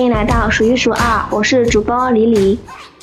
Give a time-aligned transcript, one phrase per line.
[0.00, 2.58] 欢迎来到数一数二，我是主播李李，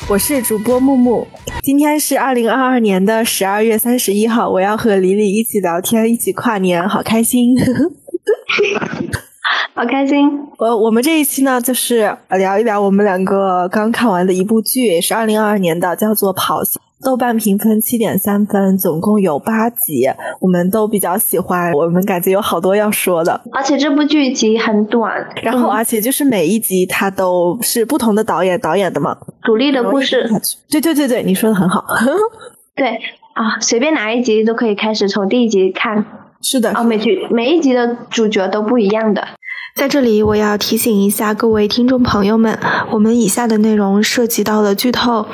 [0.09, 1.27] 我是主播木木。
[1.61, 7.55] 今天是二零二二年的十二月三十一号，我要和李李一起聊天，一起跨年，好开心，
[9.75, 10.27] 好开心。
[10.57, 16.81] 我我们这一期呢，就是聊一聊我们两个刚看完的一部剧，也是二零二二年的，叫做《跑线》。
[17.03, 20.07] 豆瓣评分七点三分，总共有八集，
[20.41, 21.71] 我们都比较喜欢。
[21.73, 30.27] 我们感觉有好多要说的，而且这部剧集很短，然后而且就是每一集它都是不同的导演导演的嘛，独立的故事。
[30.69, 31.85] 对对对对，你说的很好。
[32.75, 32.87] 对
[33.33, 36.03] 啊，随便哪一集都可以开始从第一集看。
[36.41, 39.27] 是的，啊，每集每一集的主角都不一样的。
[39.75, 42.57] 在这里，我要提醒一下各位听众朋友们，
[42.91, 45.27] 我们以下的内容涉及到了剧透。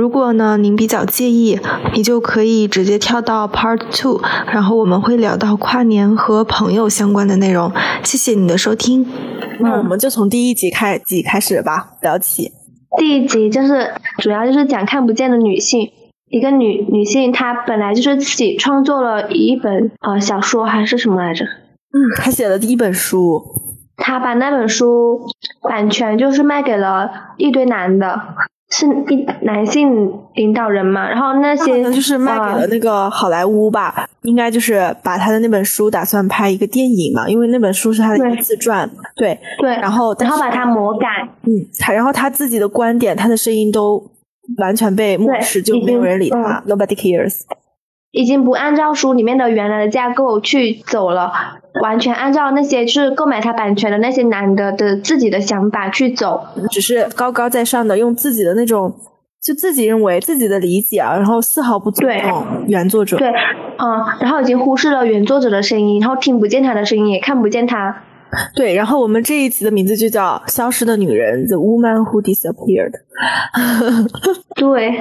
[0.00, 1.60] 如果呢您比较介意，
[1.94, 7.70] 你就可以直接跳到 Part Two，然后我们会聊到跨年和朋友相关的内容。
[8.02, 9.06] 谢谢你的收听，
[9.58, 12.50] 那我们就从第一集开集开始吧，聊起。
[12.96, 15.90] 第一集就是主要就是讲看不见的女性，
[16.30, 21.44] 一个女女性她本来就是自己创作了一本呃小说还是什么来着？
[21.44, 23.38] 嗯，她写的第一本书，
[23.98, 25.20] 她把那本书
[25.68, 28.18] 版权就是卖给了一堆男的。
[28.70, 41.06] 是一男性领导人嘛，然后那些就是卖给了那个好莱坞吧，应该就是把他的那本书打算拍一个电影嘛，因为那本书是他的一个自传，对对，然后然后把它魔改，
[41.42, 44.00] 嗯，他然后他自己的观点，他的声音都
[44.58, 47.40] 完全被漠视，就没有人理他，Nobody cares。
[48.12, 51.32] 已经不按照书里面的原来的架构去走了，
[51.82, 58.94] 完全按照那些就是购买他版权的那些男的的自己的想法去走，只是高高在上的用自己的那种
[59.40, 63.16] 就自己认为自己的理解，然后丝毫不尊重原作者。
[63.16, 68.02] 对，嗯，然后已经忽视了原作者的声音，然后听不见他的声音，也看不见他。
[68.54, 72.92] 对，然后我们这一集的名字就叫《消失的女人》，The Woman Who Disappeared。
[74.54, 74.96] 对，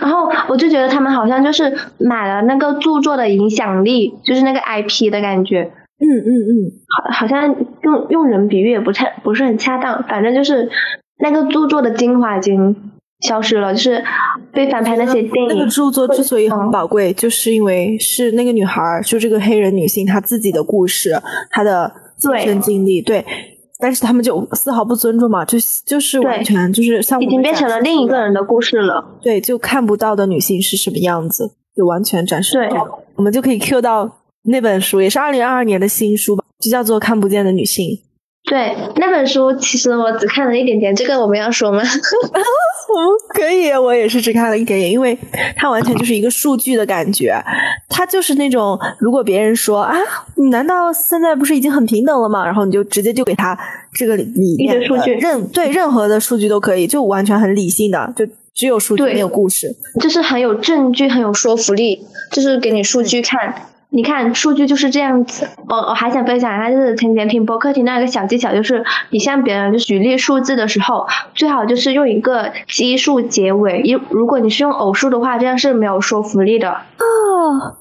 [0.00, 5.70] 然后我就觉得他们好像就是买了那个著作的影响力，就是那个 IP 的感觉。
[5.98, 6.50] 嗯嗯嗯，
[6.96, 10.68] 好，好像用用人比喻也不太不是很恰当，反正就是
[11.20, 12.74] 那个著作的精华已经
[13.20, 14.02] 消失了，就是
[14.52, 15.48] 被翻拍那些电影。
[15.48, 21.12] 那个著作之所以很宝贵，就是因为是那个女孩，就这个黑人女性她自己的故事，
[21.50, 21.92] 她的。
[22.22, 23.24] 亲身经历对，
[23.78, 29.18] 但是他们就丝毫不尊重嘛，就就是完全就是像已经变成了另一个人的故事了。
[29.20, 32.58] 对，就看不到的女性是什么样子，就完全展示。
[32.58, 32.68] 对，
[33.16, 37.86] 我们就可以 Q 到那本书，也是二零二二年的新书吧，就叫做《看不见的女性》。
[38.44, 41.80] 对，那本书其实我只看了一点点，这个我们要说吗？
[43.34, 45.16] 可以，我也是只看了一点点，因为
[45.56, 47.34] 它完全就是一个数据的感觉。
[47.88, 49.96] 它就是那种，如果别人说啊，
[50.36, 52.44] 你难道现在不是已经很平等了吗？
[52.44, 53.56] 然后你就直接就给他
[53.94, 63.68] 这个里面的数据，任对任何的数据都可以，就完全很理性的，就只有数据没有故事，就是很有证据，很有说服力，就是给你数据看。
[63.94, 76.70] 你看数据就是这样子，我我还想分享一下，就是前几天听播客听到一个小技巧，就是你向别人就举例数字的时候，最好就是用一个奇数结尾，因如果你是用偶数的话，这样是没有说服力的。
[76.70, 77.76] 哦。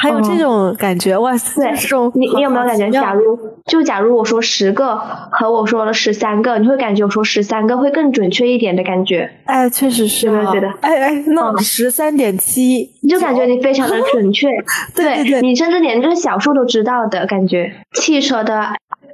[0.00, 1.36] 还有这种感觉哇！
[1.36, 2.90] 塞，这种你你有没有感觉？
[2.90, 9.30] 假如就假如我说十个和我说了十三个，你会感觉我说十三个会更准确一点的感觉？
[9.44, 10.68] 哎，确实是，有没有觉得？
[10.80, 14.48] 哎哎，那十三点七，你就感觉你非常的准确。
[14.96, 17.70] 对对对，你甚至连这个小数都知道的感觉。
[17.92, 18.68] 汽车的。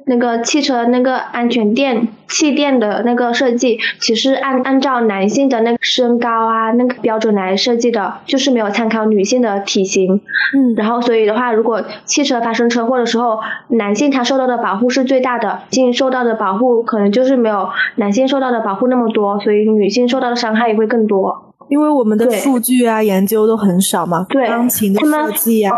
[0.09, 10.21] 那个汽车那个安全垫气垫的那个设计，其实按按照男性的那个身高啊那个标准来设计的，就是没有参考女性的体型。
[10.57, 21.46] 嗯，然后所以的话，如果汽车发生车祸的时候，男性他受到的保护是最大的，女性受到的保护可能就是没有男性受到的保护那么多，所以女性受到的伤害也会更多。
[21.69, 25.73] 因为我们的数据啊研究都很少嘛，对，钢琴的设计啊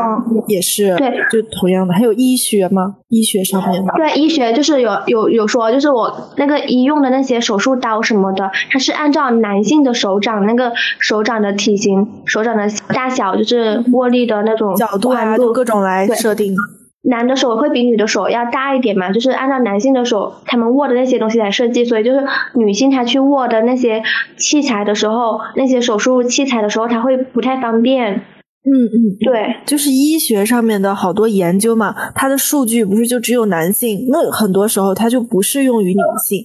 [0.47, 2.97] 也是，对，就同样的，还有医学吗？
[3.09, 12.65] 医学上面的，对，医学就是有有有说，就是我那个医用的那些手术刀什么的，它是按照男性的手掌那个手掌的体型、手掌的
[12.95, 16.55] 大小，就是握力的那种角度啊，就各种来设定。
[17.03, 24.03] 男的手会比女的手要大一点嘛，就是按照男性的手他们握的那些东西来设计，所以就是女性她去握的那些
[24.37, 28.23] 器材的时候，那些手术器材的时候，她会不太方便。
[28.65, 36.45] 嗯嗯，对，就是医学上面的好多研究嘛，它的数据不是就只有男性，那很多时候它就不适用于女性。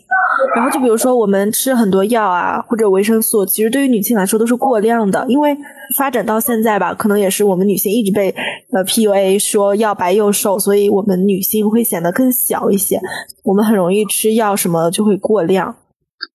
[0.56, 5.58] 然后就比如说我们吃很多药啊，或者维生素，其实对于女性来说都是过量的，因为
[5.98, 8.34] 发展到现在吧，可能也是我们女性一直被
[8.74, 13.00] 呃 PUA 说要白又瘦，所以我们女性会显得更小一些，
[13.44, 15.76] 我们很容易吃药什么就会过量。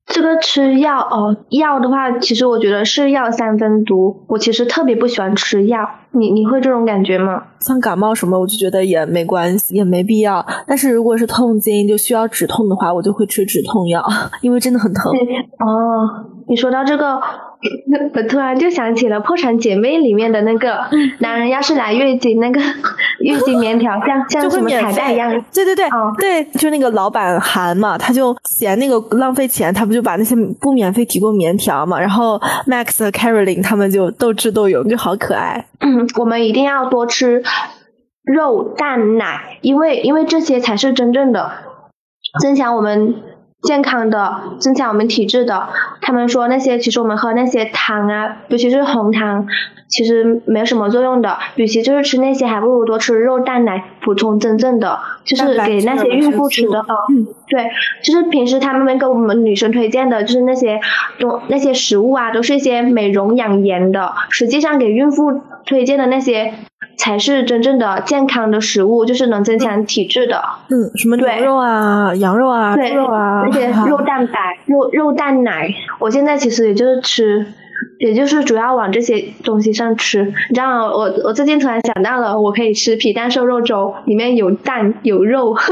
[0.07, 4.25] 这个吃药哦，药的话，其实我觉得是药三分毒。
[4.29, 5.81] 我其实特别不喜欢吃药，
[6.13, 7.43] 你你会这种感觉吗？
[7.61, 10.45] 像感冒什么，我就觉得也没关系，也没必要。
[10.67, 14.03] 但是如果是痛经就需要止痛的话，我就会吃止痛药，
[14.41, 15.13] 因为真的很疼。
[15.61, 17.21] 哦，你说到这个。
[18.15, 20.79] 我突然就想起了《破产姐妹》里面的那个
[21.19, 22.61] 男人，要是来月经，那个
[23.19, 25.29] 月经棉条像像什么彩带一样。
[25.53, 35.67] 对对对，对，就那个老板韩嘛，他就嫌那个浪费钱，他不就把那些不免费提供棉条嘛，然后 Max 和 Caroline 他们就斗智斗勇，就好可爱。
[35.81, 37.43] 嗯，我们一定要多吃
[38.23, 41.51] 肉、蛋、奶，因为因为这些才是真正的
[42.41, 43.17] 增强我们。
[43.63, 45.69] 健康的，增强我们体质的。
[46.01, 49.47] 他们说那些，其实我们喝那些汤啊，尤其是红汤，
[49.89, 51.37] 其实没有什么作用的。
[51.57, 56.85] 与其就是吃那些，还不如多吃肉蛋奶，补充真正的，就是给那些孕妇吃的。
[57.11, 57.69] 嗯，对，
[58.03, 60.81] 就是平时他们给我们女生推荐的，就是那些
[61.19, 64.13] 东那些食物啊，都是一些美容养颜的。
[64.31, 66.55] 实际上给孕妇推荐的那些。
[66.99, 70.43] 才是真正的健康的食物，就是能增强体质的。
[70.69, 77.47] 嗯，什么牛肉啊、羊肉啊、猪肉啊，那些 肉蛋白、肉肉蛋奶，我现在其实也就是吃，
[77.99, 80.25] 也就是主要往这些东西上吃。
[80.25, 80.87] 你知道吗？
[80.87, 85.57] 我我最近突然想到了，我可以吃皮蛋瘦肉粥，里面有蛋有肉。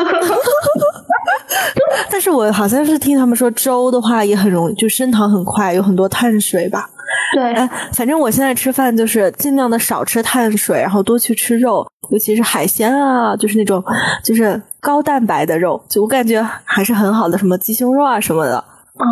[2.11, 6.89] 但是我好像是听他们说，粥的话也很容易，就升糖很快，有很多碳水吧。
[7.35, 13.83] 对，反正我现在吃饭就是尽量的少吃碳水，然后多去吃肉，尤其是海鲜啊，就是那种
[14.23, 18.57] 就是高蛋白的肉，就我感觉还是很好的，什么鸡胸肉啊什么的。
[18.95, 19.05] 哦，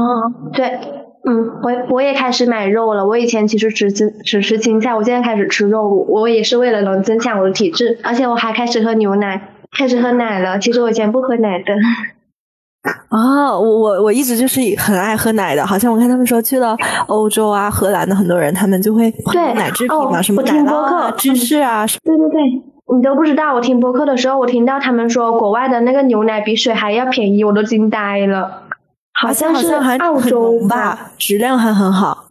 [0.53, 0.79] 对，
[1.27, 3.07] 嗯，我我也开始买肉了。
[3.07, 10.59] 我以前其实只只只吃青菜，我现在开始吃肉，我也是为了能增强我的体质，而且我还开始喝牛奶，开始喝奶了。
[10.59, 11.75] 其实我以前不喝奶的。
[13.09, 16.77] 啊，我我我一直就是很爱喝奶的，好像我看他们说去了
[17.07, 21.87] 欧洲啊、荷兰的很多人，他们就会对奶制品嘛，什么奶酪啊、芝士啊。
[21.87, 22.43] 对对对，
[22.95, 28.65] 你都不知道，我听播客的时候，我听到他们说国外的那个牛奶比水还要便宜，我都惊呆了。
[29.15, 32.27] 好像是澳洲吧，质量还很好。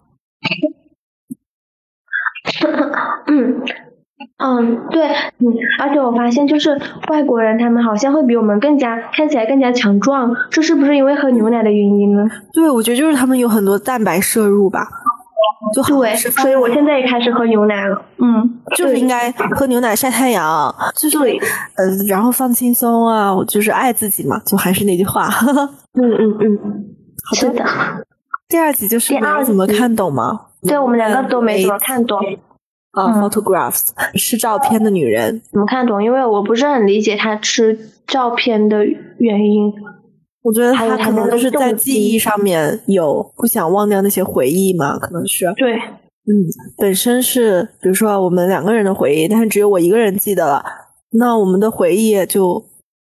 [3.26, 3.64] 嗯。
[4.38, 5.46] 嗯，对，嗯，
[5.80, 6.78] 而且我发现就是
[7.10, 12.24] 外国人，他们好像会比我们更加看起来更加强壮，这是不是因为喝牛奶的原因呢？
[12.54, 14.88] 对，我觉得就是他们有很多蛋白摄入吧。
[15.88, 18.02] 对，所以我现在也开始喝牛奶了。
[18.18, 25.30] 嗯，就是应该喝牛奶晒太阳，就是呃，然后放轻松啊，就是爱自己嘛，就还是那句话。
[25.94, 26.86] 嗯 嗯嗯，
[27.24, 27.64] 好的。
[28.50, 30.42] 第二集就是没有怎么看懂吗？
[30.68, 32.20] 对我们两个都没怎么看懂。
[32.94, 36.04] 啊，photographs 是照片的女人，怎么看懂？
[36.04, 38.86] 因为我不是很理解她吃照片的
[39.18, 39.74] 原因。
[40.44, 45.46] 我觉得她可能就是在记忆上面有不想忘掉那些回忆嘛，可能是。
[45.58, 46.32] 对，嗯，
[46.78, 50.64] 本身是比如说我们两个人的回忆，但是只有我一个人记得了，
[51.14, 52.64] 那我们的回忆就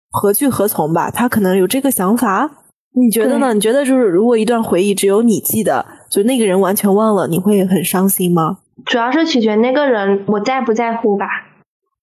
[0.10, 1.12] 何去何从吧？
[1.12, 2.50] 她可能有这个想法，
[2.96, 3.54] 你觉得呢？
[3.54, 8.60] 你觉得就是如果一段回忆只有你记得，就那个人完全忘了，你会很伤心吗？
[8.84, 11.26] 主要是取决那个人我在不在乎吧，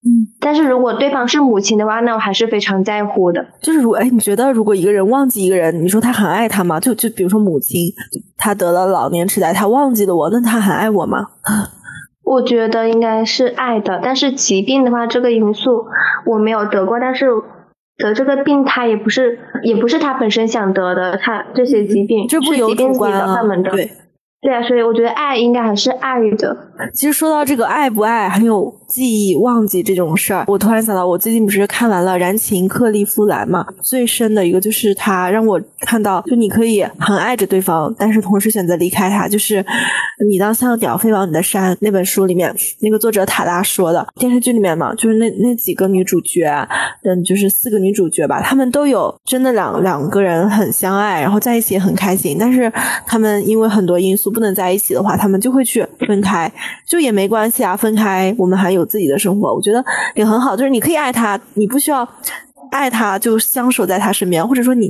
[0.04, 3.46] 嗯，但是如果对方是母亲的话，那我还是非常在乎的。
[3.60, 6.80] 就是如哎，你觉得如果一个人忘记一个人，你说他很爱他吗？
[6.80, 7.92] 就就比如说母亲，
[8.36, 11.26] 他得了老年痴呆，他忘记了我，那他很爱我吗？
[12.24, 15.84] 我觉得应该是爱的，但是疾病的话，这个因素
[16.24, 17.26] 我没有得过，但是
[17.98, 23.90] 得这个病他也不是也不是他本身想得的，他这些疾病这不由主观啊，对。
[24.42, 26.56] 对啊，所以我觉得爱应该还是爱的。
[26.92, 33.64] 其实说到这个爱不爱，还有记忆忘记这种事儿，我突然想到，我最近不是看完了《燃情克利夫兰》嘛？
[33.80, 39.28] 最深的一个就是他让我看到，就你可以很爱着对方，但是同时选择离开他。
[39.28, 39.64] 就是
[40.28, 44.04] 你当像鸟飞往你的山那本书里面，那个作者塔拉说的。
[44.16, 46.48] 电视剧里面嘛，就是那那几个女主角，
[47.04, 52.68] 嗯，就是四个女主角吧，她们都有真的两两个人很相爱，然后在一起也很开心，但是
[53.06, 54.31] 她们因为很多因素。
[54.32, 56.50] 不能在一起的话，他们就会去分开，
[56.88, 57.76] 就也没关系啊。
[57.76, 59.84] 分开，我们还有自己的生活，我觉得
[60.14, 60.56] 也很好。
[60.56, 62.08] 就是你可以爱他，你不需要
[62.70, 64.88] 爱他就相守在他身边，或者说你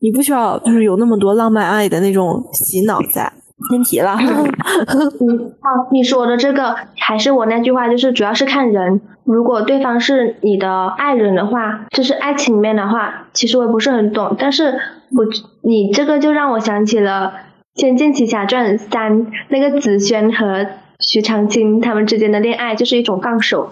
[0.00, 3.32] 你不需要就是有那么多浪漫爱的那种洗脑在。
[3.70, 4.14] 偏题了。
[4.20, 5.28] 嗯，
[5.62, 9.00] 哦，你说的这个还是我那句话，就是主要是看人。
[9.24, 14.36] 如果对方是你的爱人的话，就是爱情里面的话，其实我也不是很懂。
[14.38, 15.24] 但是我
[15.62, 17.32] 你这个就让我想起了。
[17.76, 19.12] 《仙剑奇侠传三》
[19.48, 20.66] 那个紫萱和
[20.98, 23.70] 徐长卿他们之间的恋爱就是一种放手，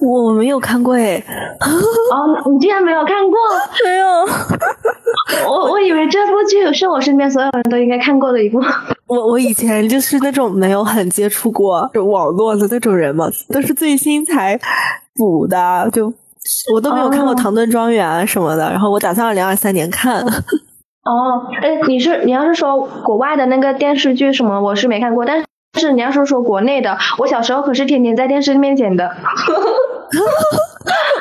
[0.00, 1.16] 我我没有看过哎。
[1.16, 3.36] 哦，你竟然没有看过？
[3.84, 4.06] 没有。
[5.48, 8.60] 我我以为这部剧是我身边所有人都应该看过的一部。
[9.08, 14.56] 我我以前就是那种没有很接触过网络的那种人嘛，都是最新才
[15.16, 16.06] 补的，就
[16.72, 18.70] 我都没有看过《唐顿庄园》什么的。
[18.70, 20.24] 然后我打算二零二三年看。
[21.04, 25.46] 哦，哎，你是你要是说国外的那个电视剧什么，我是没看过，但是。
[25.78, 29.08] 是你要是说国内的，我小时候可是天天在电视面前的。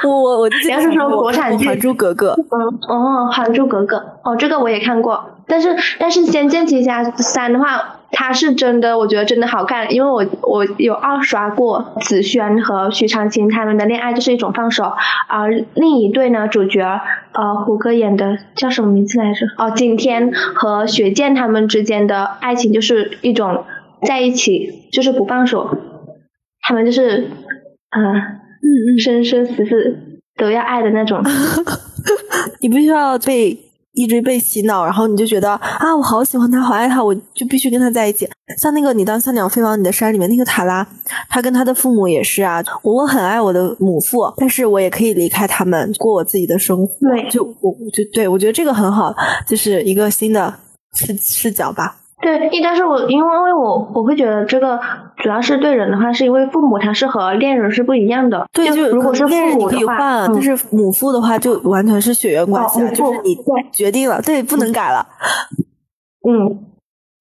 [0.03, 2.33] 我 我我，你要是说国产剧，《还珠格格》。
[2.41, 14.91] 嗯哦，《还珠格格》哦，这个我也看过，但是但是《仙剑奇侠三》的话，它是真的，我觉得真的好看，因为我我有二刷过紫萱和徐长卿他们的恋爱就是一种放手，
[15.27, 17.01] 而另一对呢主角
[17.33, 19.45] 呃胡歌演的叫什么名字来着？
[19.57, 23.65] 哦，景天和雪见他们之间的爱情就是一种。
[24.07, 25.77] 在一起就是不放手，
[26.61, 31.21] 他们就是，嗯嗯，生生死死都要爱的那种。
[32.63, 33.57] 你不需要被
[33.99, 38.25] 一直被洗脑，然后你就觉得啊，我好喜欢他，好爱他，我就必须跟他在一起。
[38.57, 40.87] 像那个《你当小鸟飞往你的山》里面那个塔拉，
[41.27, 46.93] 他跟他的父母也是啊，我很爱我的母父，但是我也可以离开他们，过我自己的生活。
[47.01, 49.13] 对，就我就对我觉得这个很好，
[49.45, 50.53] 就是一个新的
[50.95, 51.97] 视视角吧。
[52.21, 54.79] 对，但是我因为我我会觉得这个
[55.17, 58.45] 主要是对人的话，是因为父母他是和恋人是不一样的。
[58.51, 63.37] 对，就如果是父母的话，但是母父的话就完全是血缘关系，就是你
[63.71, 65.07] 决定了，对，不能改了。
[66.27, 66.65] 嗯。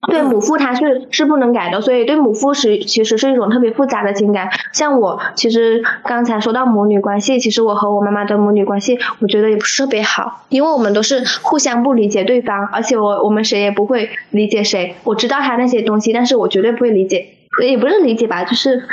[0.07, 4.49] 对母父他是是不能改的，所以对母父是其实是一种特别复杂的情感。
[4.73, 14.95] 像我其实刚才说到母女关系，其实我和我妈妈的母女关系，我觉得也不是特别好，因为我们都是互相不理解对方，而且我我们谁也不会理解谁。
[15.03, 17.27] 我知道他那些东西，但是我绝对不会理解，
[17.67, 18.85] 也不是理解吧，就是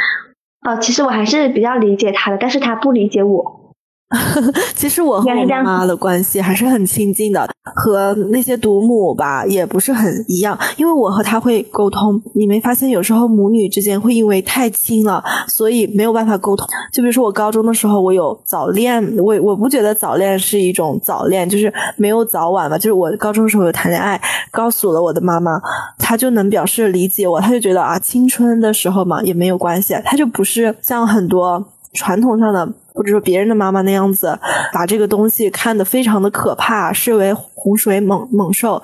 [0.61, 3.64] 啊，其实我还是比较理解他的，但是他不理解我。
[4.75, 12.21] 其实我和我妈妈的关系还是很亲近的，和那些独母吧也不是很一样，因为我和她会沟通。
[12.35, 16.67] 你没发现有时候母女之间会因为太亲了，所以没有办法沟通。
[16.93, 22.77] 就比如说我高中的时候，我有早恋，我我不觉得早恋是一种早恋，就是没有早晚嘛。
[22.77, 24.21] 就是我高中的时候有谈恋爱，
[24.51, 25.59] 告诉了我的妈妈，
[25.97, 32.71] 她就能表示理解我，她就觉得啊，青春的时候嘛也没有关系，她就不是像很多传统上的。
[32.95, 34.39] 或者说别人的妈妈那样子，
[34.73, 38.81] 把这个东西看得非常的可怕，视为洪水猛猛兽。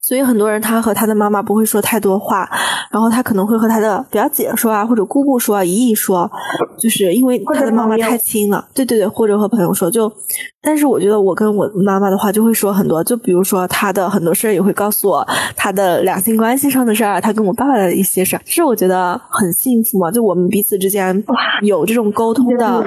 [0.00, 2.48] 所以很多人他和他的妈妈不会说太多话，
[2.90, 6.30] 然后他可能会和他的表姐说啊，或者姑姑说啊，姨姨说，
[6.78, 8.66] 就是因为他的妈妈太亲了。
[8.72, 9.90] 对对对，或者和朋友说。
[9.90, 10.10] 就，
[10.62, 20.10] 但是我觉得我跟我妈妈的话就会说很多，就比如说他的很多事儿也会告诉我他的两性关系上的事儿，他跟我爸爸的一些事儿，是我觉得很幸福嘛。
[20.10, 21.22] 就我们彼此之间
[21.60, 22.82] 有这种沟通的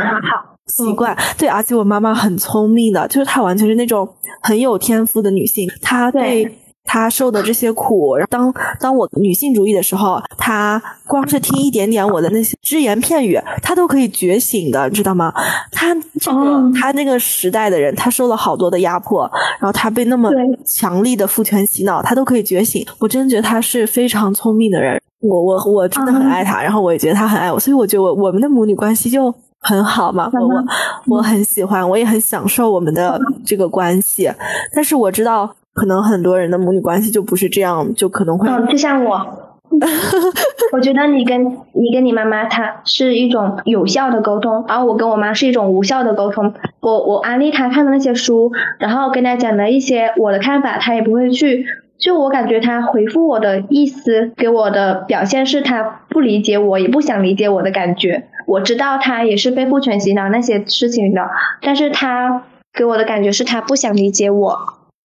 [0.68, 1.18] 习惯。
[1.38, 4.08] 对，而且我妈妈很聪明的，就是她完全是那种
[4.42, 6.58] 很有天赋的女性，她对。
[6.84, 15.32] 她受的这些苦，当当我女性主义的时候，她光是听一点点我的那些只言片语，她都可以觉醒的，你知道吗？
[15.72, 20.32] 她这个她那个时代的人，她受了好多的压迫，然后她被那么
[20.66, 22.84] 强力的父权洗脑，她都可以觉醒。
[22.98, 30.30] 我真觉得她是非常聪明的人，我我我真的很爱他，然后我也觉得她很爱我，所以我觉得我我们的母女关系就很好嘛。
[30.34, 30.64] 我我
[31.18, 34.30] 我很喜欢，我也很享受我们的这个关系，
[34.76, 35.56] 但是我知道。
[35.74, 39.26] 可能很多人的母女关系就不是这样，就可能会嗯，就像我，
[40.74, 46.54] 我觉得你跟你跟你妈妈，她是一种有效的沟通，而我跟我妈是一种无效的沟通。
[46.82, 51.66] 我我安利她看的那些书，然后跟她讲的一些我的看法，她也不会去。
[51.98, 58.28] 就我感觉她回复我的意思，给我的表现是她不理解我，也不想理解我的感觉。
[58.46, 61.22] 我知道他也是被父权洗脑那些事情的，
[61.62, 62.44] 但是他
[62.74, 64.58] 给我的感觉是他不想理解我。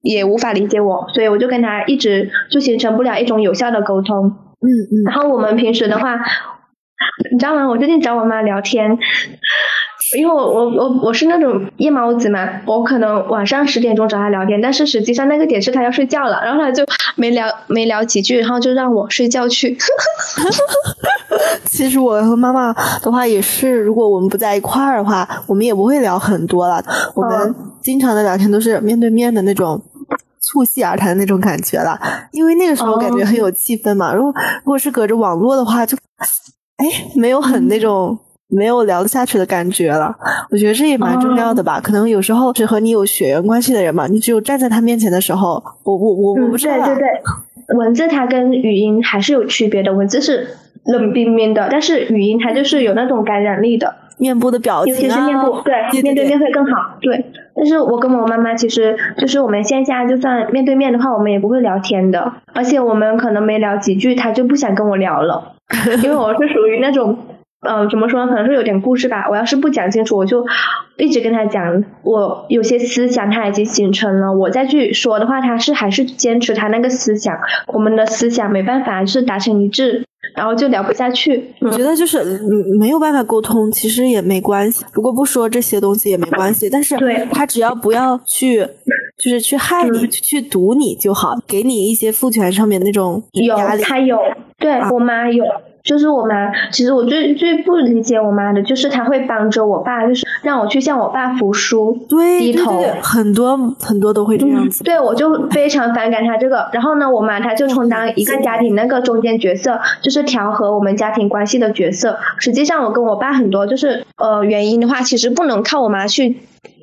[0.02, 4.26] 也无法理解我，所以我就跟他一直就形成不了一种有效的沟通。
[4.26, 4.94] 嗯嗯。
[5.04, 6.14] 然后我们平时的话，
[7.32, 7.66] 你知道吗？
[7.68, 8.96] 我最近找我妈聊天，
[10.16, 16.84] 因为我我我我是那种夜猫子嘛，我可能晚上十点钟找她聊天，但是实际上那个点是她要睡觉了，然后她就
[17.16, 19.76] 没聊没聊几句，然后就让我睡觉去。
[21.66, 26.82] 其实我和妈妈的话也是，如果我们不在一块儿的话，我们也不会聊很多了。
[27.14, 29.80] 我们经常的聊天都是面对面的那种。
[30.48, 31.98] 促膝而谈的那种感觉了，
[32.30, 34.14] 因为那个时候感觉很有气氛嘛。
[34.14, 35.98] 如果如果是隔着网络的话，就
[36.76, 38.16] 哎没有很那种
[38.46, 40.14] 没有聊得下去的感觉了。
[40.52, 41.80] 我觉得这也蛮重要的吧。
[41.80, 46.76] 可能有时候是和你有血缘关系的人嘛，你只有站在他面前的时候，我我我我不知道。
[46.76, 50.48] 对对对，文字它跟语音还是有区别的，文字是
[50.86, 53.94] 冷冰冰的，但是语音它就是有那种感染力的。
[54.18, 57.26] 面部的表情啊，尤其是面部，对，面对面会更好，对。
[57.54, 65.54] 但是我跟我妈妈其实就是我们线下就算面对面的话，我们也不会聊天的，而且我们可能没聊几句，她就不想跟我聊了，
[66.02, 67.18] 因为我是属于那种。
[67.68, 68.30] 嗯，怎么说呢？
[68.30, 69.26] 可能是有点故事吧。
[69.28, 70.46] 我要是不讲清楚，我就
[70.98, 77.36] 一直跟他讲，我有些思想他已经形成了，我再去说的话，他是还是坚持他那个思想，
[77.72, 81.54] 我们的思想没办法是达成一致，然后就聊不下去。
[81.60, 82.22] 我觉得就是
[82.78, 84.84] 没有办法沟通，其实也没关系。
[84.92, 86.96] 如果不说这些东西也没关系，但是
[87.32, 88.66] 他只要不要去，
[89.18, 93.80] 就是去害你，去毒你就好，给你一些父权上面那种压力。
[93.80, 94.18] 有，他有，
[94.58, 95.44] 对我妈有。
[95.86, 104.82] 就是我妈，其实我最最不理解我妈的，就是她会帮着我爸，就是让我去向我爸服输，对低头，很多很多都会这样子。
[104.82, 106.68] 对，我就非常反感她这个。
[106.72, 112.18] 然后呢，我妈她就充当一个家庭那个中间角色，就是调和我们家庭关系的角色。
[112.38, 116.36] 实际上，我跟我爸很多就是呃原因的话，其实不能靠我妈去。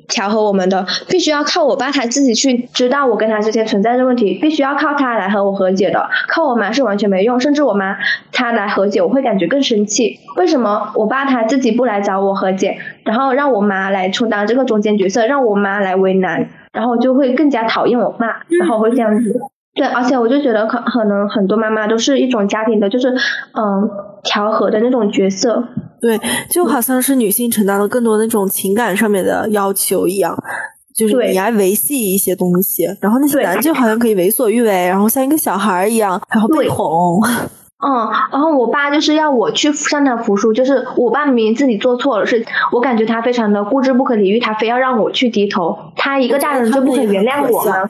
[0.08, 7.96] 调和我们的必须要靠我爸他自己去知道我跟他之间存在的问题，必须要靠他来和我和解的，靠我妈是完全没用，甚至我妈
[8.32, 10.18] 她来和解，我会感觉更生气。
[10.36, 19.40] 为什么我爸他自己不来找我和解，然后让我妈来充当这个中间角色，让我妈来为难，然后就会更加讨厌我爸，然后会这样子。
[19.74, 23.90] 对，而且我就觉得可可能很多妈妈都是一种家庭的，就是嗯
[24.24, 25.62] 调和的那种角色。
[26.00, 26.18] 对，
[26.50, 30.36] 就好像是女性承担了更多那种情感上面的要求一样，
[30.94, 37.20] 就是你来维系一些东西，然后那些男就好像可以为所欲为，然后像一个小孩一样，然后被哄。
[37.86, 47.88] 嗯，然后我爸就是要我去向他服输，就是我爸明明自己做错了，是我感觉他非常的固执不可理喻，他非要让我去低头，他一个大人就不肯原谅我吗？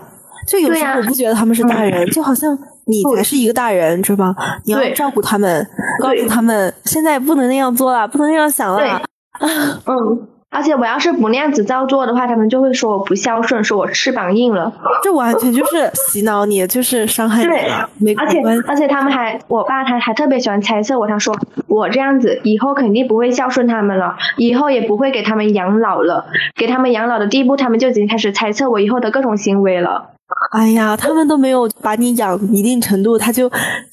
[0.48, 2.56] 就有时候我不觉得他们是大人，就好像。
[2.86, 4.34] 你才是一个大人，知道吧？
[4.64, 5.66] 你要照顾他们，
[6.00, 9.02] 告诉他们现在不能那样做了，不能那样想了。
[9.86, 14.72] 嗯，而且我要是不那样子照做的话，他们就会说我不孝顺，说我翅膀硬了。
[15.02, 17.42] 这完全就是洗脑你，就是伤害
[17.98, 18.14] 你。
[18.14, 30.10] 而且而且他们还，我爸他还特别喜欢猜测我，他说我这样子以后肯定不会孝顺他们了，以后也不会给他们养老了，给他们养老的地步，他们就已经开始猜测我以后的各种行为了。
[30.52, 33.50] 哎呀，他们都没有把你养一定程度，他就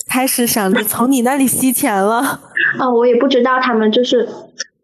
[0.08, 2.40] 开始想着从你那里吸钱了。
[2.80, 4.28] 啊，我也不知道他们就是，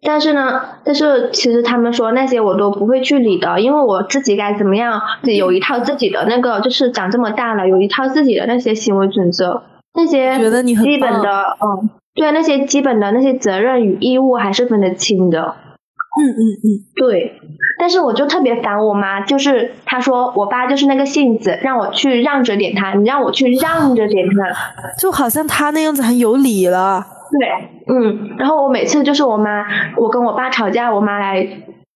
[0.01, 10.37] 但是呢，但是其实他们说那些我都不会去理的，因为我自己该怎么样，有一套自己的那个，就是长这么大了，有一套自己的那些行为准则，那些
[10.83, 15.55] 基本的，嗯，对，那些基本的那些责任与义务还是分得清的。
[16.17, 17.33] 嗯嗯嗯，对。
[17.79, 27.05] 但是我就特别烦我妈，就是她说我爸就是那个性子，让我去让着点他，你让我去让着点他，就好像他那样子很有理了。
[27.31, 28.35] 对，嗯。
[28.37, 31.47] 然后我每次就是我妈，我跟我爸吵架，我妈来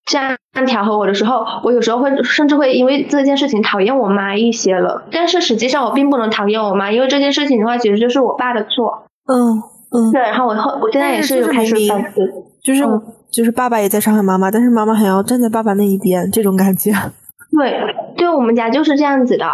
[0.05, 5.05] 这样调和我的时候，我有时候会甚至会因为这件事情讨厌我妈一些了。
[5.11, 9.05] 但是实际上我并不能讨厌我妈，因为这件事情的话，其实就是我爸的错。
[9.25, 9.57] 嗯
[9.89, 10.11] 嗯。
[10.11, 12.19] 对，然后我后我现在也是开始反思，
[12.63, 12.83] 就是。
[13.31, 16.91] 就是爸爸也在伤害妈妈，但是妈妈还要站在爸爸那一边，这种感觉。
[17.57, 17.79] 对，
[18.17, 19.45] 对我们家就是这样子的。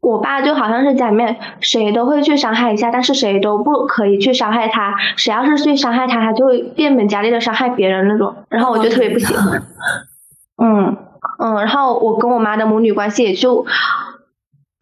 [0.00, 4.94] 我爸就好像是家里面谁都会去伤害一下，但是谁都不可以去伤害他。
[5.16, 8.34] 谁要是去伤害他，他就会变本加厉的伤害别人那种。
[8.50, 9.62] 然后我就特别不喜欢。
[10.62, 10.96] 嗯
[11.38, 13.64] 嗯，然后我跟我妈的母女关系也就，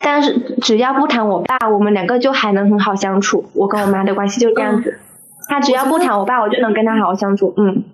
[0.00, 3.44] 但是只要不谈我爸，我们两个就还能很好相处。
[3.54, 4.98] 我跟我妈的关系就这样子，
[5.48, 7.54] 他只要不谈我爸，我就能跟他好好相处。
[7.56, 7.84] 嗯。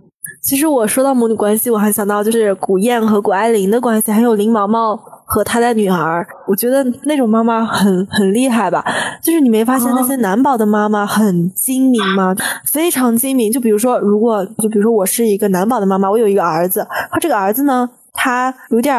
[0.40, 6.26] 其实我说到母女关系，我还想到就是古燕和谷爱凌的关系，还有林毛毛和她的女儿。
[6.46, 8.82] 我觉得那种妈妈很很厉害吧？
[9.22, 12.34] 就是你没发现那些男宝的妈妈很精明吗？
[12.64, 13.52] 非常精明。
[13.52, 18.94] 就比如说，如果就比如说我是一个男宝的妈妈，我有一个儿子，他这个儿子呢，他有点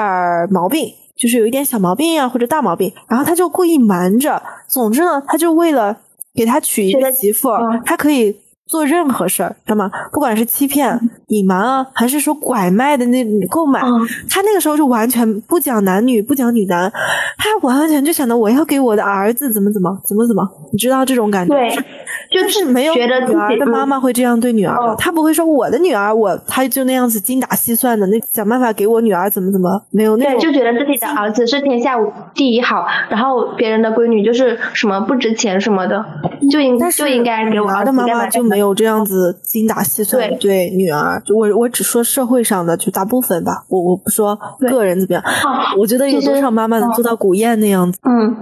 [0.51, 4.39] 毛病，就是有一点小毛病啊或者大毛病，然后他就故意瞒着。
[4.67, 5.97] 总之呢，他就为了
[6.35, 7.49] 给他娶一个媳妇，
[7.85, 8.35] 他可以。
[8.69, 9.89] 做任何事儿，知道吗？
[10.13, 10.97] 不管是欺骗、
[11.29, 13.81] 隐瞒啊，还是说拐卖的那购买，
[14.29, 16.87] 他那个时候就完全不讲男女，不讲女男，
[17.37, 21.55] 他完完全就想到我要给我的儿子怎么怎么怎么怎么，你知道这种感觉？
[21.55, 21.69] 对，
[22.31, 30.39] 就是没有觉得女儿的妈妈会这样对女儿的，他不会说我的女儿，我他就那样子精打细算的，那想办法给我女儿怎么怎么，没有那种。
[30.39, 31.97] 对，就觉得自己的儿子是天下
[32.35, 36.05] 第一好，然后别人的闺女就是什么不值钱什么的，
[36.51, 38.58] 就应就应该给我儿的妈妈就没。
[38.59, 44.37] 没有这样子精打细算对女儿，就我我只说社会上的，就大部分吧，我我不说
[44.69, 45.23] 个人怎么样。
[45.79, 47.97] 我觉得有多少妈妈能做到古燕那样子？
[48.03, 48.35] 嗯，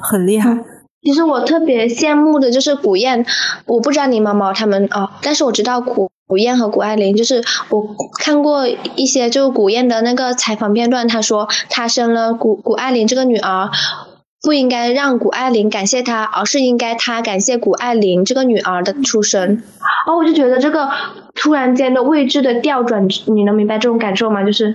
[0.00, 0.56] 很厉害。
[1.02, 3.26] 其实我特别羡慕的就是古燕，
[3.66, 7.84] 我不知道你毛毛他们啊，但是我知道古古燕和谷爱凌，就是我
[8.20, 13.68] 看过一些就是古燕的那个采访片段，她说她生了古谷爱凌这个女儿，
[14.44, 19.62] 不应该让谷爱凌感谢他，而是应该他感谢谷爱凌这个女儿的出生。
[20.06, 20.90] 哦，我就觉得这个
[21.34, 24.44] 突然间的位置的调转，你能明白这种感受吗？
[24.44, 24.74] 就是，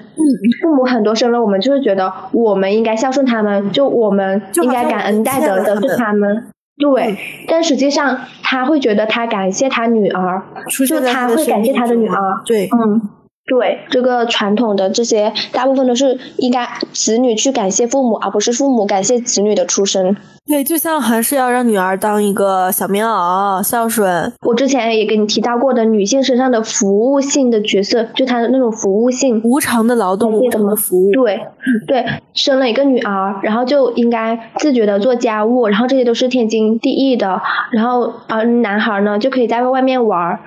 [0.61, 6.45] 父母很多生了我们，就是觉得我们应该孝顺他们，就我们应该感恩戴德的是他们。
[6.79, 10.41] 对，但实际上他会觉得他感谢他女儿，
[10.87, 12.17] 就他会感谢他的女儿。
[12.45, 13.01] 对，嗯，
[13.49, 20.15] 对，这个传统的这些大部分都是应该子女去感谢父母，而不是父母感谢子女的出生。
[20.45, 24.33] 对，就像还是要让女儿当一个小棉袄，孝顺。
[24.41, 31.11] 我之前也跟你提到过的，女性身上的服务性的角色，就她的那种服务性，无偿的劳动，无偿的服务。
[31.11, 31.39] 对，
[31.85, 37.39] 对，生了一个女儿，然后就应该自觉的做家务，然后这些都是天经地义的。
[37.71, 40.39] 然后，而男孩呢，就可以在外面玩。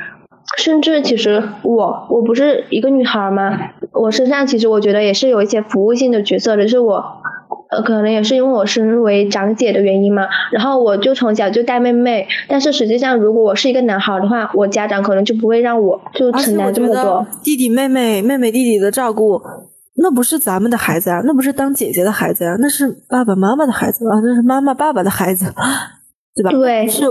[0.58, 3.58] 甚至其实我，我不是一个女孩吗？
[3.92, 7.04] 我身上其实我觉得也是有一些服务性的角色的，就是我。
[7.70, 17.26] 呃，可能也是因为我身为长姐的原因嘛，然后我就从小就带妹妹，但是实际上如果我是一个男孩的话，我家长可能就不会让我就承担这么多。
[17.42, 19.40] 弟弟妹妹、妹妹弟弟的照顾，
[19.96, 25.46] 那不是咱们的孩子啊，那不是当姐姐的孩子啊，那是爸爸妈妈的孩子啊，那是妈妈爸爸的孩子，
[26.34, 26.50] 对吧？
[26.50, 27.06] 对，是，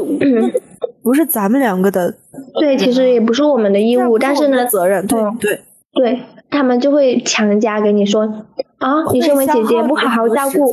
[1.03, 2.15] 不是咱们两个的。
[2.59, 5.61] 对，其实也不是我们的义务，但是呢，责任，对对
[5.93, 8.23] 对，他们就会强加给你说。
[8.77, 10.71] 啊，你身为姐姐不好好照顾，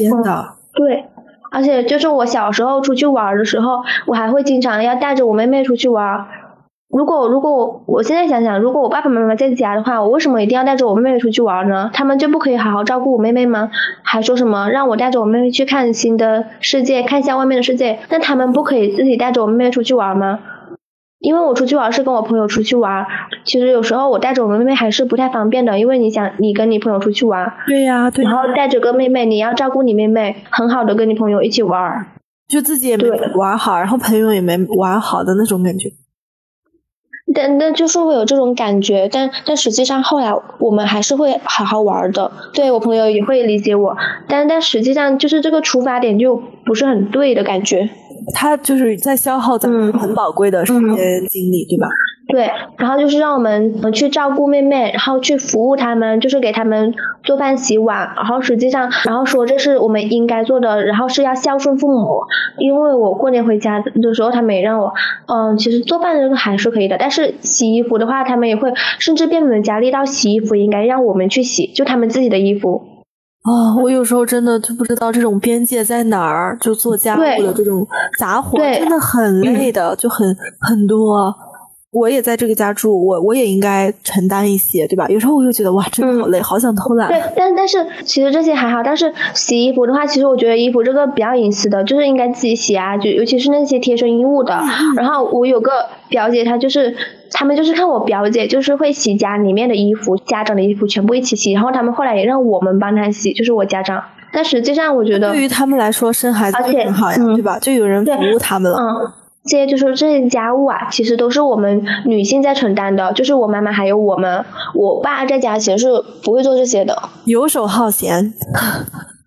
[0.75, 1.05] 对，
[1.51, 6.27] 而且就是我小时候出去玩的时候，我还会经常要带着我妹妹出去玩。
[6.91, 11.91] 如果如果我我现在想想，如果我爸爸妈妈在家的话，我为什么一定要带着我妹妹出去玩呢？
[11.93, 13.71] 他们就不可以好好照顾我妹妹吗？
[14.03, 17.99] 还说什么让我带着我妹妹去看新的世界，看一下外面的世界？
[18.09, 20.39] 那他们不可以自己带着我妹妹出去玩吗？
[21.21, 23.05] 因为我出去玩是跟我朋友出去玩，
[23.45, 32.07] 其实有时候我带着我妹妹还是不太方便的，因为你想你跟你朋友出去玩，对呀，对，然后带着个妹妹，你要照顾你妹妹，很好的跟你朋友一起玩，
[32.49, 35.91] 就自己也没玩好，然后朋友也没玩好的那种感觉。
[37.35, 43.97] 但但就是会有这种感觉，但但实际上后来我们还是会好好玩的，对我朋友也会理解我，
[44.29, 47.89] 但但实际上就是这个出发点就不是很对的感觉。
[48.35, 51.87] 他就是在消耗咱们很宝贵的时间精力，对吧？
[52.29, 62.21] 对，然后就是让我们去照顾妹妹，然后去服务他们，就是给他们做饭洗碗，然后实际上，然后说这是我们应该做的，然后是要孝顺父母。
[62.59, 64.93] 因为我过年回家的时候，他们也让我，
[65.27, 72.83] 嗯，其实做饭这个还是可以的，但是洗衣服的话，他们也会甚至变本加厉到洗衣服应该让我们去洗，就他们自己的衣服。
[73.45, 77.87] 哦，我有时候真的就不知道这种边界在哪儿，就做家务的这种
[78.19, 81.35] 杂活真的很累的，就很很多。
[81.91, 85.07] 我也在这个家住，我我也应该承担一些，对吧？
[85.09, 87.09] 有时候我又觉得哇，真的好累，好想偷懒。
[87.09, 94.61] 对，但但是其实这些还好，但是洗衣服的话，其实我觉得衣服这个比较隐私的，就是应该自己洗啊，就尤其是那些贴身衣物的。
[94.97, 96.97] 然后我有个表姐，她就是。
[97.31, 104.03] 他们就是看我表姐，就是会洗家里面的衣服，家长的衣服全部一起洗，然后他们后来也让我们帮他洗，就是我家长。
[104.33, 107.59] 但实际上我觉得，对于他们来说生孩子很好呀，对吧？
[107.59, 108.79] 就有人服务他们了。
[108.79, 109.13] 嗯，
[109.45, 115.89] 这些就是这些家务啊，其实都是我们女性在承担的，就是我妈妈还有我们，我爸在家其实是
[116.23, 118.33] 不会做这些的，游手好闲。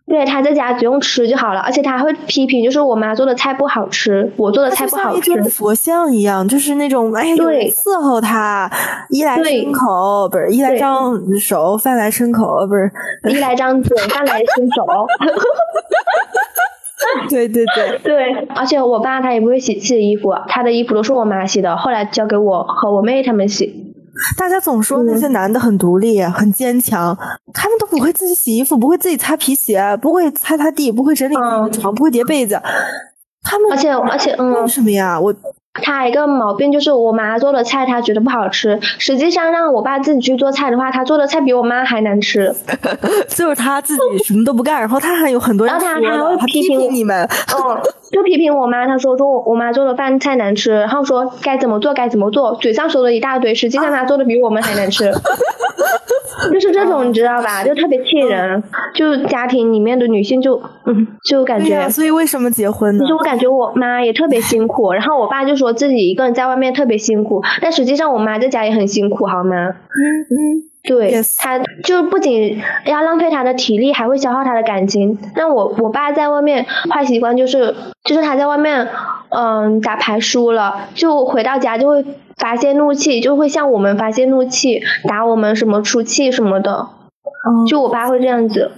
[0.08, 5.34] 对，他在家只用吃就好了，而且他会批评，就是我妈做的菜不好吃，我做的菜不好吃。
[5.34, 8.69] 像佛像一样，就是那种哎，对伺候他，
[9.10, 12.91] 衣来伸口，不是衣来张手，饭来伸口，不是
[13.30, 14.86] 衣来张嘴，饭来伸手。
[17.30, 23.94] 对对对 对，而且我爸他也不会洗自己的衣服，他的衣服都是我妈洗的，后来交给我和我妹他们洗。
[24.38, 27.18] 大家总说那些男的很独立、很坚强，
[27.54, 31.34] 他们都不会自己洗衣服，不会自己擦皮鞋，不会擦擦地，不会整理
[31.72, 32.62] 床，不会叠被子。
[33.44, 35.20] 他们而且而且嗯，为什么呀？
[35.20, 35.34] 我。
[35.74, 42.54] 他一个毛病就是我妈做的菜他觉得不好吃，实际上让我爸自己去做菜的话，他做的菜比我妈还难吃。
[43.30, 47.82] 就是他自己什么都不干，然后他还有很多人然后他还会批评你们，嗯，
[48.12, 55.12] 就批评我妈，他说说我我妈做的饭菜难吃，然后说该怎么做该怎么做，嘴上说了一大堆，实际上他做的比我们还难吃。
[56.54, 58.62] 就是这种你知道吧，就特别气人。
[58.94, 61.90] 就家庭里面的女性就嗯，就感觉。
[61.90, 63.00] 所以为什么结婚呢？
[63.00, 69.56] 就是我感觉我妈也特别辛苦，然后我爸就说自己一个人在外面特别辛苦，但实际上我妈在家也很辛苦，好吗？
[69.56, 70.71] 嗯嗯。
[70.84, 75.17] 对，他就不仅要浪费他的体力，还会消耗他的感情。
[75.36, 78.88] 那我我爸在外面坏习惯就是，就是他在外面
[79.30, 82.04] 嗯打牌输了，就回到家就会
[82.38, 86.88] 发泄怒气，就会向我们发泄怒气，打我们什么出气什么的。
[87.67, 88.72] 就我爸会这样子，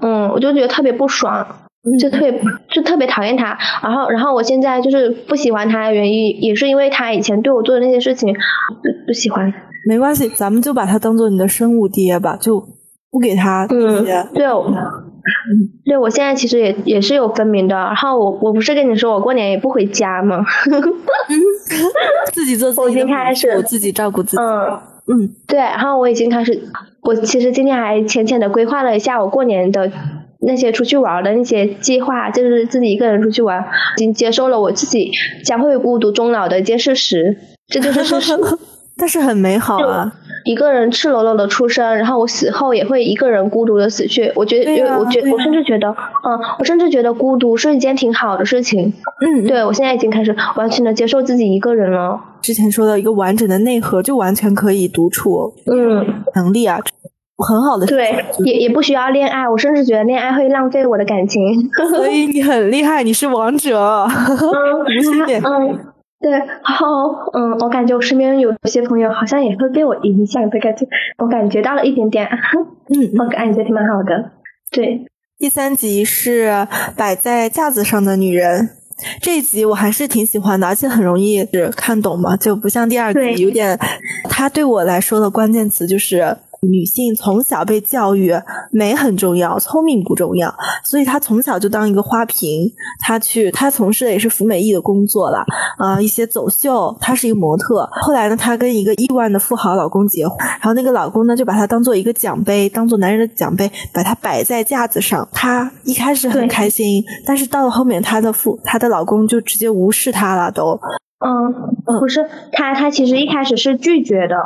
[0.00, 1.46] 嗯，我就觉得特别不爽，
[1.98, 3.58] 就特别就特别讨厌他。
[3.82, 9.52] 然后，然后我现在就是不喜欢他的原因，也是因为他以前对我做的那些事情，不不喜欢。
[9.86, 12.60] 没关系，咱们就把他当做你的生物爹吧，就
[13.10, 14.46] 不给他嗯，对，
[15.84, 17.74] 对，我现在其实也也是有分明的。
[17.74, 20.44] 然后我我不是跟你说我过年也不回家吗？
[22.32, 24.42] 自己做，我已经开始自己照顾自己。
[24.42, 26.62] 嗯嗯，对，然后我已经开始，
[27.02, 29.90] 我其实今天还浅浅的规划了一下我过年的
[30.40, 33.60] 那些出去玩的那些计划，就是自己一个人出去玩，
[33.96, 35.10] 已经接受了我自己
[35.44, 38.34] 将会孤独终老的一件事实，这就是事实。
[39.00, 40.12] 但是很美好啊！
[40.44, 44.30] 一个人赤裸裸的出生，然后我死后也会一个人孤独的死去。
[44.34, 48.92] 我觉得，我觉，我甚至觉得，嗯，我甚至觉得孤独是一件挺好的事情。
[49.24, 52.20] 嗯，对我现在已经开始完全的接受自己一个人了。
[52.42, 55.54] 之前说的一个完整的内核，就完全可以独处。
[55.66, 56.78] 嗯，能力啊，
[57.36, 57.86] 很好的。
[57.86, 59.48] 对，也也不需要恋爱。
[59.48, 61.42] 我甚至觉得恋爱会浪费我的感情。
[61.90, 63.78] 所以你很厉害，你是王者。
[63.78, 65.78] 嗯， 嗯。
[66.20, 70.86] 对，然后嗯，我感觉我身边有些朋友好像也会被我影响的感觉，
[71.18, 74.32] 我感觉到了一点点，嗯，我感觉挺蛮好的。
[74.70, 75.06] 对，
[75.38, 78.68] 第三集是摆在架子上的女人，
[79.22, 83.78] 这一集我还是挺喜欢的，而且很容易是看懂嘛，就不像第二集有点，
[84.28, 86.36] 它对我来说的关键词就是。
[86.68, 88.34] 女性从小被教育
[88.70, 92.70] 美很重要，聪明不重要，所以她从小就当一个花瓶。
[93.00, 95.42] 她去，她从事的也是服美役的工作了
[95.78, 96.94] 啊，一些走秀。
[97.00, 97.88] 她是一个模特。
[98.02, 105.26] 后来呢，她跟一个亿万的富豪老公结婚，然后那个老公呢就把她当做一个奖杯，当做男人的奖杯，把她摆在架子上。
[105.32, 110.78] 她一开始很开心，但是到了后面，她的父，她的老公就直接无视她了，都。
[111.24, 114.36] 嗯，不是，她她其实一开始是拒绝的。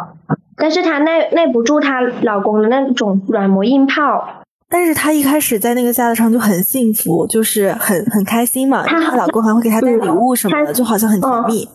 [0.57, 8.85] 但是她耐耐不住她老公的那种软磨硬泡，但是她一开始在那个架子上就很幸福，就是很很开心嘛。
[8.85, 11.69] 她老公还会给她带礼物什么的，就好像很甜蜜。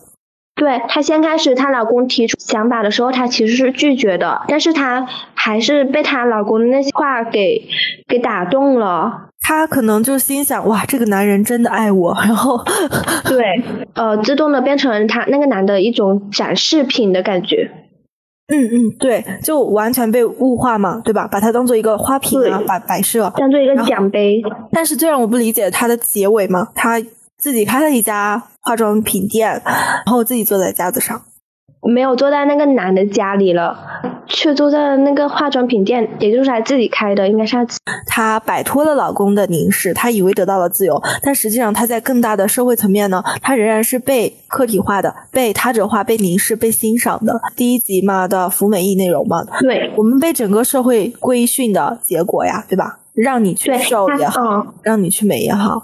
[0.56, 7.66] 对她先开始她老公提出想法的时候，她其实是拒绝的，但是她还是被她老公的那些话给
[8.06, 9.28] 给打动了。
[9.42, 12.62] 她可能就心想哇，这个男人真的爱我， 然后
[13.24, 13.62] 对，
[13.94, 17.70] 呃，自动的变成他那个男的一种展示品的感觉。
[18.50, 21.26] 嗯嗯，对，就完全被物化嘛，对吧？
[21.26, 24.42] 把它当做一个花瓶啊，摆摆设，当做一个奖杯。
[24.72, 27.00] 但是最让我不理解它的结尾嘛，他
[27.38, 31.22] 自己开了一家化妆品店，然后自己坐在架子上。
[31.82, 33.76] 没有坐在那个男的家里了，
[34.26, 37.66] 却坐在了那个化妆品店，也就是他自己开的，应该是他。
[38.06, 47.40] 她摆脱了老公的凝视，她以为得到了自由，但实际上她在更大的社会层面呢，她仍然是被客体化的、被他者化、被凝视、被欣赏的。
[47.56, 52.98] 第一集嘛的服美役内容嘛，对，我们被整个社会规训的结果呀，对吧？
[53.14, 55.82] 让你去瘦也好，让你去美也好。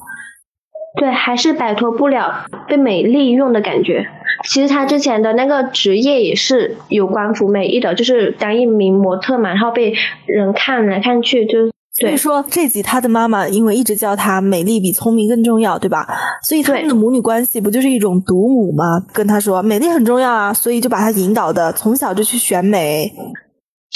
[0.96, 4.06] 对，还是摆脱不了被美利用的感觉。
[4.44, 9.94] 其实他之前的那个职业也是有关服美役的，就是当一名模特嘛，然后被
[10.26, 16.06] 人看来看去，就所以说这集他的妈妈因为一直叫他美丽比聪明更重要，对吧？
[16.42, 18.84] 所以他们的母女关系不就是一种独母吗？
[19.12, 23.10] 跟他说美丽很重要啊，所以就把他引导的从小就去选美。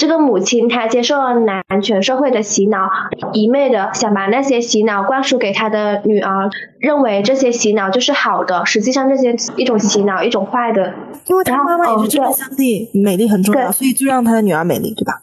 [0.01, 2.89] 这个母亲，她接受了男权社会的洗脑，
[3.33, 10.91] 一昧的想把那些洗脑灌输给她的女儿，认为这些洗脑就是好的，实际上这些一种洗脑，一种坏的。
[11.27, 15.21] 因为她妈妈也是真的相信美丽很重要，所以就让她的女儿美丽，对吧？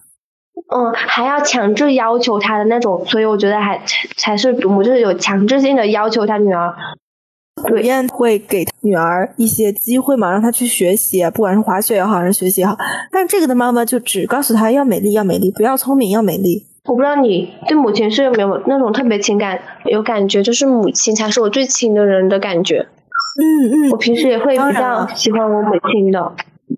[0.73, 3.83] 嗯，还要强制要求她的那种，所以我觉得还
[4.17, 6.73] 才是毒母，就是有强制性的要求她女儿。
[7.59, 12.77] 古燕会给女儿一些机会嘛，让她去学习，不管是滑雪也好，还是学习也好。
[13.11, 16.67] 但这个的妈妈就只告诉她要美丽，要美丽，不要聪明，要美丽。
[16.85, 22.87] 我不知道你对母亲是有没有那种特别情感有感觉，就是母亲才是我最亲的人的感觉。
[23.41, 23.45] 嗯
[23.89, 26.33] 嗯，我平时也会比较喜欢我母亲的。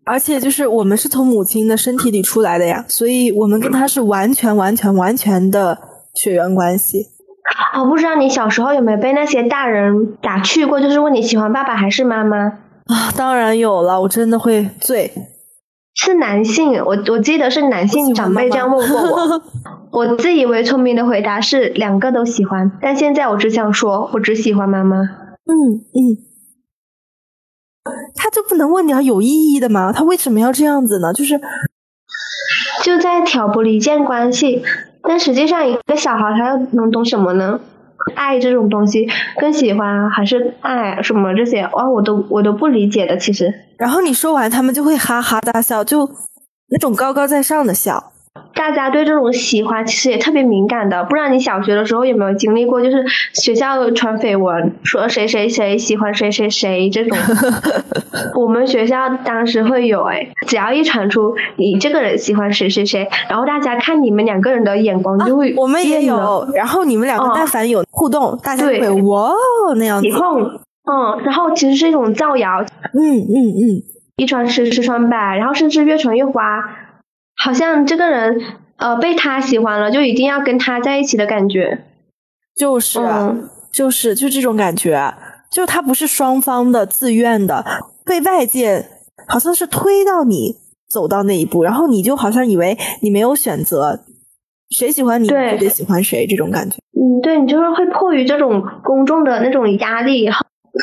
[0.05, 5.79] 而且就是我们是从母亲的身体里出来的呀，所以我们跟她是完全完全完全的
[6.15, 7.07] 血缘关系。
[7.79, 12.39] 我不知道你小时候有没有被那些大人打趣过，就是问你喜欢爸爸还是妈妈
[12.87, 13.11] 啊？
[13.17, 15.13] 当然有了，我真的会醉。
[15.95, 19.43] 是男性，我我记得是男性长辈这样问过我。
[19.91, 24.97] 我自以为聪明的回答是两个都喜欢，但现在我只想说，我只喜欢妈妈。
[24.97, 26.17] 嗯嗯，
[28.15, 29.93] 他就不能问点有意义的吗？
[29.93, 31.13] 他为什么要这样子呢？
[31.13, 31.41] 就是
[32.83, 34.63] 就在挑拨离间关系。
[35.11, 37.59] 但实际上，一个小孩他又能懂什么呢？
[38.15, 39.09] 爱这种东西
[39.41, 43.53] 更喜欢还是爱什么这些，哇，我都我都不理解的其实。
[43.77, 46.09] 然后你说完，他们就会哈哈大笑，就
[46.69, 48.10] 那种高高在上的笑。
[48.55, 57.19] 大家对这种喜欢其实也特别敏感的，不知道你小学的时候有没有经历过，就是学校传绯闻说谁谁谁喜欢谁谁谁这种。
[58.37, 69.33] 我们学校当时会有哎，只要一传出你这个人喜欢谁谁谁，然后大家看你们两个人的眼光就会我们也有，然后你们两个但凡有互动，大家会哇
[69.77, 70.07] 那样子。
[70.07, 72.63] 起哄，嗯，然后其实是一种造谣，
[72.93, 73.83] 嗯嗯嗯，
[74.17, 76.77] 一传十，十传百，然后甚至越传越花。
[77.43, 78.41] 好像这个人，
[78.77, 81.85] 呃，被他喜欢了，就一定要跟他在一起的感觉，
[82.55, 83.35] 就是啊，
[83.73, 85.15] 就是就这种感觉，
[85.51, 87.65] 就他不是双方的自愿的，
[88.05, 88.87] 被外界
[89.27, 90.57] 好像是推到你
[90.89, 94.01] 走到那一步，然后你就好像以为你没有选择，
[94.69, 96.77] 谁喜欢你就得喜欢谁这种感觉。
[96.93, 100.29] 嗯，对你就是会迫于这种公众的那种压力。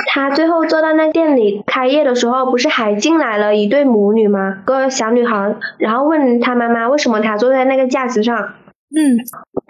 [0.07, 4.59] 他最后坐到那店里开业的时候，不是还进来了一对母女吗？
[4.65, 8.37] 个小女孩，然后问他妈妈为什么他坐在那个架子上。
[8.37, 9.17] 嗯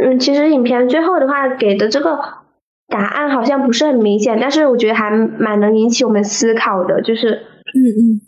[0.04, 2.20] 嗯，其实影片最后的话给的这个
[2.88, 8.22] 答案好像不是很明显，但是我觉得还蛮能引起我们思考的，就是嗯嗯，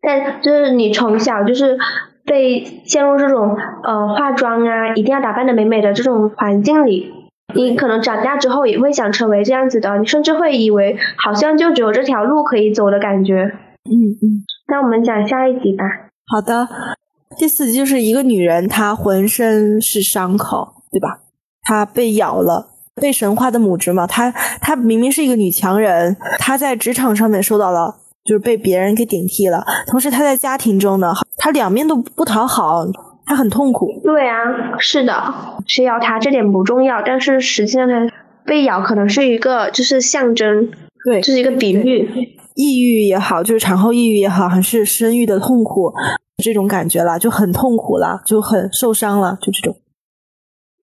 [0.00, 1.76] 但就是你从小就是
[2.24, 7.12] 被陷入这种呃化妆啊，一定要打扮的美美的这种环境里。
[7.54, 13.52] 你可能长大之后也会想成为这样子的，你甚至会以为好像就只有这条路可以走的感觉。
[13.84, 14.44] 嗯嗯。
[14.68, 15.84] 那我们讲下一集吧。
[16.26, 16.68] 好的，
[17.36, 21.20] 第四集就是一个女人，她浑身是伤口，对吧？
[21.62, 24.06] 她被咬了，被神化的母职嘛。
[24.06, 29.64] 她她明明是一个女强人，她在职场上面受到了，就是被别人给顶替了。
[29.88, 32.86] 同时，她在家庭中呢，她两面都不讨好。
[33.32, 33.98] 他很痛苦。
[34.04, 34.36] 对啊，
[34.78, 35.34] 是的，
[35.66, 38.14] 谁咬他这点不重要，但是实际上他
[38.44, 40.70] 被咬可能是一个就是象征，
[41.06, 42.36] 对，这是一个比喻。
[42.54, 45.90] 抑郁也好，就是产后抑郁也好，还是生育的痛苦
[46.44, 49.74] 这种感觉了，就很痛苦了，就很受伤了，就这种。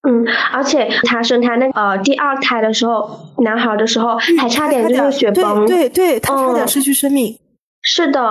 [0.09, 3.07] 嗯，而且他生他那呃第二胎的时候，
[3.43, 7.37] 男孩的时候还差点就是血崩，对对，他差点失去生命。
[7.91, 8.21] 是的，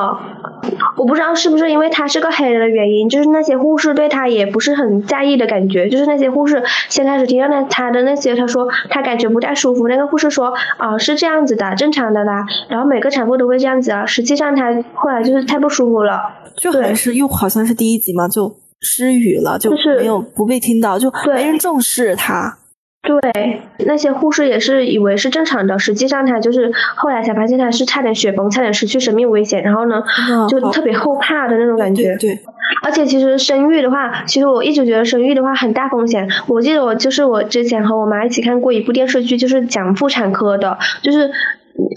[0.97, 5.89] 我不知道是不是因为他是个黑人的原因，就是那些护士对他也不是很在意的感觉。
[5.89, 9.89] 就是那些护士先开始听到他的那些，他说他感觉不太舒服。
[9.89, 12.47] 那个护士说啊是这样子的，正常的啦。
[12.69, 14.07] 然后每个产妇都会这样子啊。
[14.07, 16.21] 实际上他后来就是太不舒服了，
[16.57, 22.59] 就还是又好像是第一集嘛，就失语了，就没有不被听到，就没人重视他。
[23.01, 30.03] 对，那些护士也是以为是正常的，实际上他就是后来才发现他是差点血崩，差点失去生命危险，然后呢
[30.49, 32.17] 就特别后怕的那种感觉。
[32.17, 32.39] 对，
[32.85, 36.29] 而且其实生育的话，其实我一直觉得生育的话很大风险。
[36.49, 41.31] 我记得我就是我之前和我妈一起看过一部电视剧，就是讲妇产科的，就是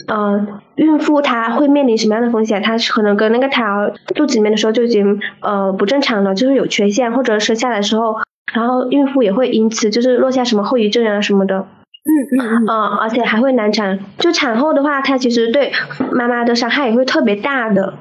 [0.07, 2.61] 呃孕妇她会面临什么样的风险？
[2.61, 8.15] 她可能跟那个胎儿肚子里面的时候就已经呃不正常了，就是有缺陷，或者生下来的时候。
[8.53, 13.99] 然后孕妇也会因此就是落下什么后遗症啊什么的，嗯嗯嗯，而且还会难产。
[14.17, 15.71] 就产后的话，它其实对
[16.11, 17.93] 妈妈的伤害也会特别大的。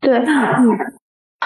[0.00, 0.78] 对，嗯，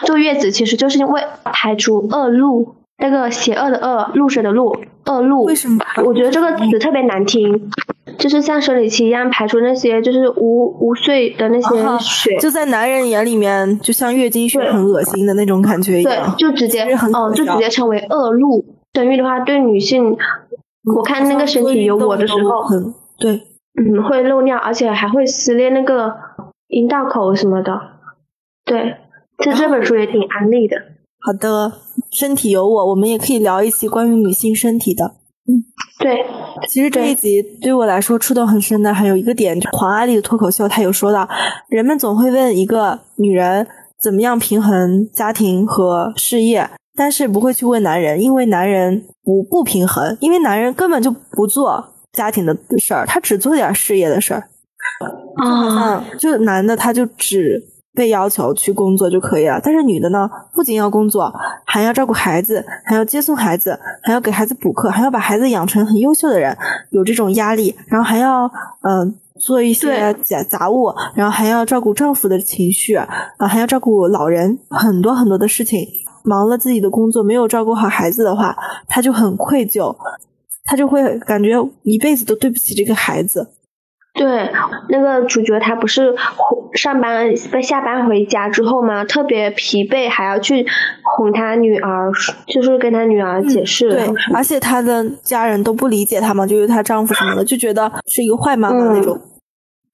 [0.06, 4.76] 坐月子其实就是为排除恶露，那个邪恶的恶，露水的露，
[5.06, 5.42] 恶露。
[5.44, 5.78] 为什么？
[6.04, 7.70] 我觉得这个词特别难听。
[8.18, 16.34] 就是像生理期一样排出那些就是无无碎的那些血，就在男人眼里面，就像月经血很恶心的那种感觉一样。
[16.36, 18.64] 对，就直接哦，就直接称为恶露。
[18.92, 20.16] 生育的话，对女性，
[20.94, 22.64] 我看那个身体有我的时候，
[23.18, 23.42] 对，
[23.82, 26.14] 嗯，会漏尿，而且还会撕裂那个
[26.68, 27.80] 阴道口什么的。
[28.64, 28.94] 对，
[29.38, 30.76] 这这本书也挺安利的。
[31.26, 31.72] 好的，
[32.10, 35.06] 身体有我，我们也可以聊一期关于女性身体的。
[35.46, 35.64] 嗯，
[35.98, 36.18] 对，
[36.68, 41.26] 其实这一集对我来说触动很深的，还有一个点，就黄阿丽的脱口秀，她有说到，
[41.70, 43.66] 人们总会问一个女人
[43.98, 54.42] 怎么样平衡家庭和事业，但是不会去问男人，因为男人不不平衡，因为男人根本就不做家庭的事儿，他只做点事业的事儿，
[55.42, 57.70] 就好像就男的他就只。
[57.94, 61.32] 被要求去工作就可以了，但是女的呢，不仅要工作，
[61.64, 66.56] 还要照顾孩子，还要接送孩子，还要给孩子补课，还要把孩子养成很优秀的人，
[66.90, 68.50] 有这种压力，然后还要
[68.82, 73.08] 嗯做一些杂杂物，然后还要照顾丈夫的情绪，啊
[73.48, 75.86] 还要照顾老人，很多很多的事情，
[76.24, 78.56] 忙了自己的工作，没有照顾好孩子的话，
[78.88, 79.94] 她就很愧疚，
[80.64, 81.50] 她就会感觉
[81.84, 83.53] 一辈子都对不起这个孩子。
[84.14, 84.48] 对，
[84.90, 86.14] 那个主角他不是
[86.74, 90.64] 上班被下班回家之后嘛，特别疲惫，还要去
[91.02, 92.12] 哄他女儿，
[92.46, 93.90] 就是跟他女儿解释。
[93.90, 99.20] 对，而且他的家人都不理解他嘛，就是她丈夫什么的，就觉得是一个坏妈妈那种。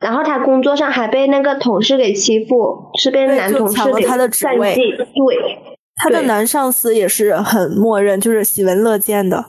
[0.01, 4.75] 然后他工作上还被那个同事给欺负，是被男同事给他的职位。
[4.75, 5.59] 对，
[5.97, 9.47] 他的男上司也是很默认，就是喜闻乐见的。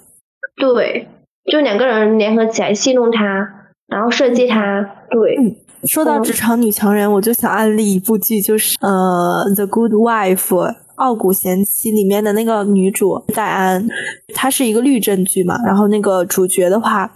[0.55, 1.09] 对，
[1.51, 3.57] 就两个人联合起来戏弄他。
[3.91, 5.55] 然后设计她，对。
[5.83, 10.37] 说到职场女强人，我就想安利一部剧，就是呃，《The Good Wife》
[10.93, 13.87] 傲骨贤妻里面的那个女主戴安，
[14.35, 15.55] 她是一个律政剧嘛。
[15.65, 17.11] 然后那个主角的话，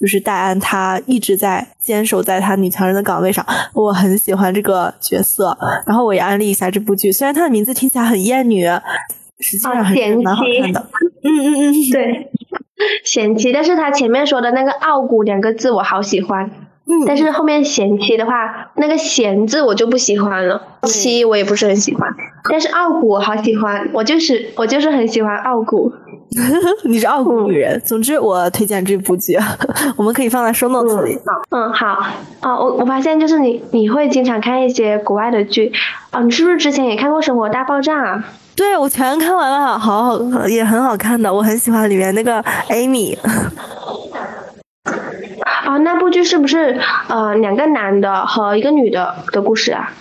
[0.00, 3.46] 就是戴安，她一直在坚守在她女强人的岗位上。
[3.72, 5.56] 我很喜欢这个角色，
[5.86, 7.12] 然后我也安利一下这部剧。
[7.12, 8.66] 虽然它的名字听起来很艳女，
[9.38, 10.88] 实际上还是蛮好看的。
[11.22, 12.32] 嗯嗯嗯，对。
[13.04, 16.50] 贤妻，但是他前面说的那个傲骨两个字我好喜欢，
[16.86, 22.08] 嗯，但是后面贤妻的话，那个贤字我就不喜欢了，妻我也不是很喜欢，
[22.50, 25.92] 但是傲骨我好喜欢，我就是我就是很喜欢傲骨，
[26.84, 27.80] 你是傲骨女人。
[27.84, 29.36] 总之我推荐这部剧，
[29.96, 31.18] 我们可以放在收 notes 里。
[31.50, 31.98] 嗯，好，
[32.42, 35.72] 哦，我我发现就是你你会经常看一些国外的剧，
[36.12, 38.24] 哦，你是不是之前也看过《生活大爆炸》啊？
[38.54, 43.16] 对，我全看完了，好好，也很好看的，我很喜欢里面那个 Amy。
[45.64, 49.92] 啊，那部剧是不是呃两个男的和一个女的的故事啊？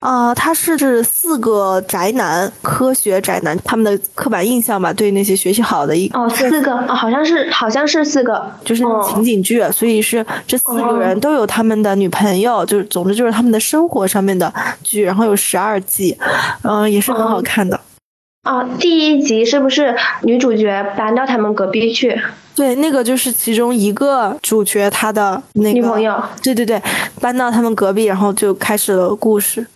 [0.00, 16.16] 啊，他是指四个宅男，科学宅男，他们的刻板印象吧，对那些学习好的一哦， 四个哦，好像是好像是四个，就是情景剧，所以是这四个人都有他们的女朋友，就是总之就是他们的生活上面的剧，然后有十二季，
[16.62, 17.80] 嗯，也是很好看的。
[18.44, 22.20] 哦，第一集是不是女主角搬到他们隔壁去？
[22.54, 26.22] 对，那个就是其中一个主角他的那个女朋友。
[26.42, 26.80] 对对对，
[27.20, 29.66] 搬到他们隔壁，然后就开始了故事。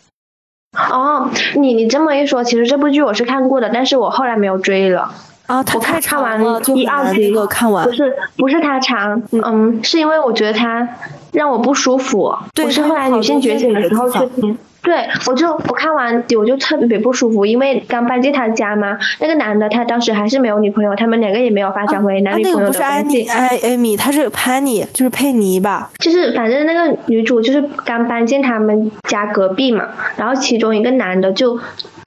[0.73, 5.13] 哦，你你这么一说，其实这部剧我是看过的，但是我后来没有追了。
[5.47, 7.85] 啊，我看看完了，一二集看完。
[7.85, 10.89] 不是不是他长，嗯，是因为我觉得他
[11.33, 12.33] 让我不舒服。
[12.55, 14.57] 对，我是后来女性觉醒的时候去听。
[14.83, 23.29] 对，我就我看完我就特别不舒服，因为刚搬进他家嘛，那个男的他当时还是没有女朋友，他们两个也没有发展为男女朋友的关系。
[23.29, 25.91] 艾艾米，他是潘妮，就是佩妮吧？
[25.99, 31.59] 就是反正那个女主就是刚搬进他们家隔壁嘛，然后其中一个男的就。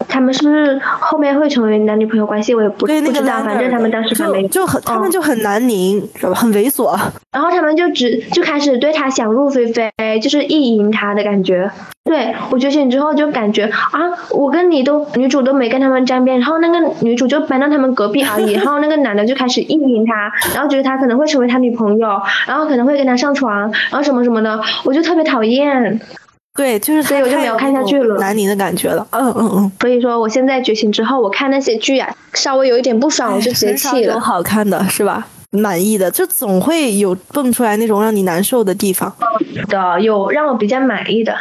[0.05, 2.53] 他们是不是后面会成为男女朋友关系？
[2.53, 6.36] 我也不不知道，反正他们当时还没就很，他们就很难拧，知道吧？
[6.36, 6.93] 很猥琐。
[7.32, 9.89] 然后他们就只就开始对他想入非非，
[10.21, 11.71] 就是意淫他的感觉。
[12.05, 13.99] 对我觉醒之后就感觉啊，
[14.31, 22.07] 我跟你都女主都没跟他们沾边，然后那个女主就搬到他们隔壁而已，然后那个男的就开始意淫他，然后觉得他可能会成为他女朋友，
[22.45, 25.99] 然后可能会跟他上床，然后什么什么的，我就特别讨厌。
[26.55, 29.07] 对，就是所以我就没有看下去了，南宁的感觉了。
[29.11, 29.71] 嗯嗯嗯。
[29.79, 34.19] 所以说，我现在觉醒之后，我看那些剧啊，稍微有一点不爽，我就直接弃了。
[34.19, 35.25] 好看的是吧？
[35.49, 39.11] 满意的，就总会有蹦出来那种让你难受的地方。
[39.67, 41.35] 的有让我比较满意的，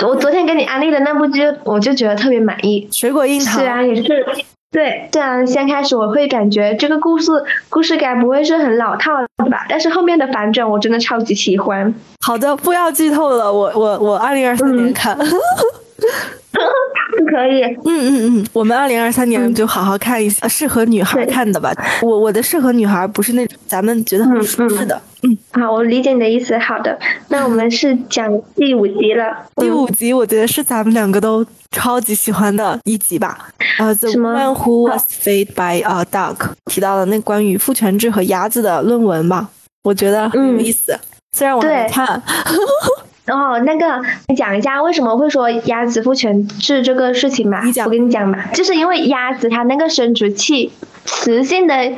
[0.00, 2.88] 我昨天给你安利的那部剧，我就觉得特别满意。
[2.92, 3.58] 水果樱桃。
[3.58, 4.26] 虽然，也是。
[4.70, 7.30] 对，虽然先开始我会感觉这个故事
[7.68, 11.94] 故事该不会是很老套了吧，但是后面的反转我真的超级喜欢。
[12.20, 15.14] 好的，不要剧透了，我我我二零二四年看。
[17.30, 21.72] 可以，嗯嗯嗯，我们二零二三年就好好看一下适合女孩看的吧。
[22.02, 25.00] 我我的适合女孩不是那种咱们觉得很舒适的。
[25.22, 26.56] 嗯，好，我理解你的意思。
[26.58, 26.98] 好的，
[27.28, 29.24] 那我们是讲第五集了。
[29.56, 33.48] 第五集我觉得是咱们两个都超级喜欢的一集吧。
[33.78, 36.36] 呃，The Man Who Was Fed by a Duck
[36.66, 39.48] 提到了那关于父权制和鸭子的论文吧，
[39.84, 40.98] 我觉得很有意思。
[41.36, 42.22] 虽然我没看。
[43.28, 47.62] 哦，那个，你讲一下为什么会说鸭子父权制这个事情吧？
[47.84, 50.72] 我跟你讲嘛，就是因为鸭子它那个生殖器，
[51.04, 51.92] 雌性的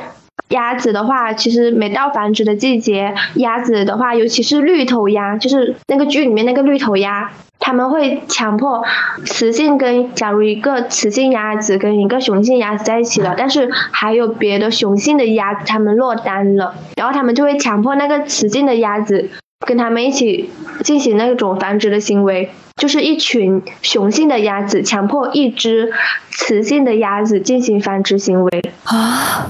[0.49, 8.85] 鸭子的话，其实每到繁殖的季节，鸭子的话，尤其是绿头鸭，就是那个剧里面那个绿头鸭，他们会强迫
[9.25, 19.31] 雌性跟，假如一个雌性鸭子跟一个雄性鸭子在一起了，但是还有别的雄性的鸭子他们落单了，然后他们就会强迫那个雌性的鸭子。
[19.65, 20.49] 跟他们一起
[20.83, 25.91] 进行那种繁殖的行为，就是一群雄性的鸭子强迫一只
[26.31, 29.47] 雌性的鸭子进行繁殖行为啊，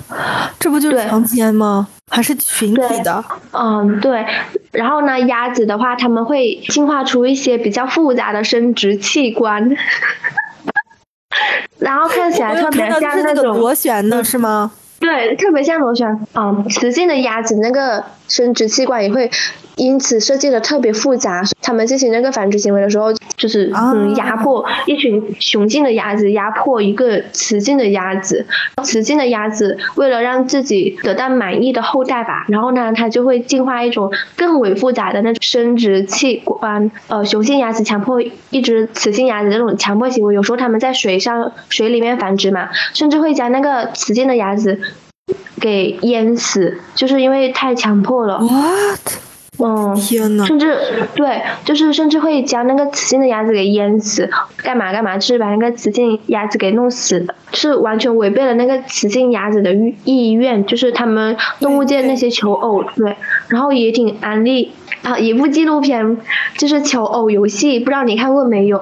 [0.59, 1.87] 这不就是强奸吗？
[2.11, 3.23] 还是群体的？
[3.51, 4.25] 嗯，对。
[4.71, 9.75] 然后呢，鸭子的话，他们会进化出一些比较复杂的生殖器官，
[11.79, 14.71] 然后看起来特别像那种螺旋的是吗？
[14.99, 19.29] 对，特别像螺旋，嗯，雌性的鸭子那个生殖器官也会
[19.77, 21.43] 因此设计的特别复杂。
[21.61, 28.45] 他们进行那个繁殖行为的时候，就是嗯压迫一群雄性的鸭子，压迫一个雌性的鸭子。
[28.83, 36.91] 雌性的鸭子为了让自己得到满意的后代吧，然后呢，它就会进化一种更为复杂的那种生殖器官。
[37.07, 38.21] 呃，雄性鸭子强迫
[38.51, 44.79] 一只雌性鸭子这种强迫行为，有时候他们在水上水里面繁殖嘛，甚至会将那个雌性的鸭子。
[45.59, 48.37] 给淹死，就是因为太强迫了。
[48.39, 48.99] What？
[49.59, 50.77] 嗯，天呐，甚至
[51.15, 63.15] 对，就是甚至会将那个雌性的鸭子给淹死，干嘛干嘛，就是把那个雌性鸭子给弄死的，是完全违背了那个雌性鸭子的意意愿，就是他们动物界那些求偶，对，
[63.47, 64.71] 然后也挺安利
[65.03, 66.17] 啊，一部纪录片
[66.57, 68.81] 就是求偶游戏，不知道你看过没有？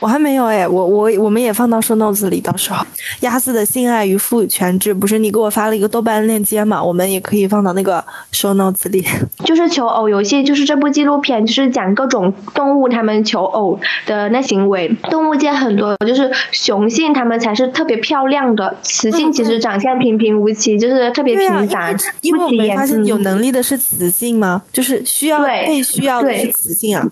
[0.00, 2.84] 我还没有哎，我我我们也放到收 notes 里，到时候
[3.20, 6.82] 鸭子的性爱与父权制，不是你给我发了一个豆瓣链接嘛？
[6.82, 9.04] 我们也可以放到那个收 notes 里。
[9.44, 14.88] 就是求偶游戏，就是这部纪录片，就是讲各种动物它们求偶的那行为。
[15.10, 21.94] 动物界很多就是雄性，它们才是特别漂亮的，雌性其实长相平平无奇，就是特别平凡。
[22.22, 24.62] 因为我没发现有能力的是雌性吗？
[24.72, 27.06] 就是需要被需要的是雌性啊。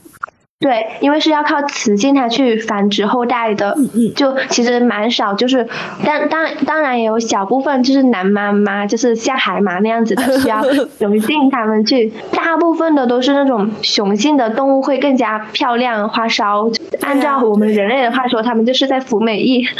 [0.60, 3.76] 对，因为是要靠雌性它去繁殖后代的，
[4.16, 5.68] 就其实蛮少，就是
[6.04, 10.60] 当当当然也有小部分就是男妈妈，就是像海马那样子的需要
[10.98, 16.68] 雄性他们去，大部分的都是那种雄性的动物会更加漂亮花哨，
[17.02, 19.64] 按照我们人类的话说，他们就是在服美役。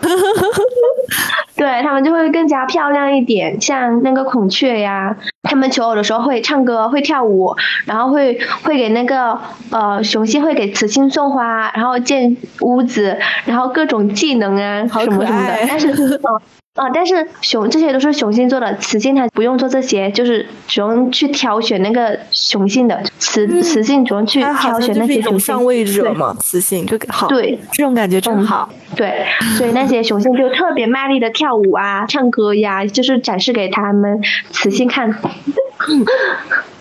[1.56, 9.38] 对他们就会更加漂亮一点，像那个孔雀呀，他们求偶的时候会唱歌、会跳舞，然后会会给那个
[9.70, 16.20] 呃雄性会给雌性送花，然后建屋子，然后各种技能啊什么什么的，但是。
[16.76, 25.40] 啊，但是雄这些都是雄性做的，雌性它不用做这些，就是主用去挑选那个雄性的，雌雌性主用去挑选那些雄性。
[25.40, 27.26] 上位者嘛，雌性就好。
[27.28, 28.68] 对，这种感觉正好。
[28.94, 29.24] 对，
[29.56, 34.20] 所以那些雄性就特别卖力的跳舞啊、唱歌呀，就是展示给他们
[34.50, 35.14] 雌性看。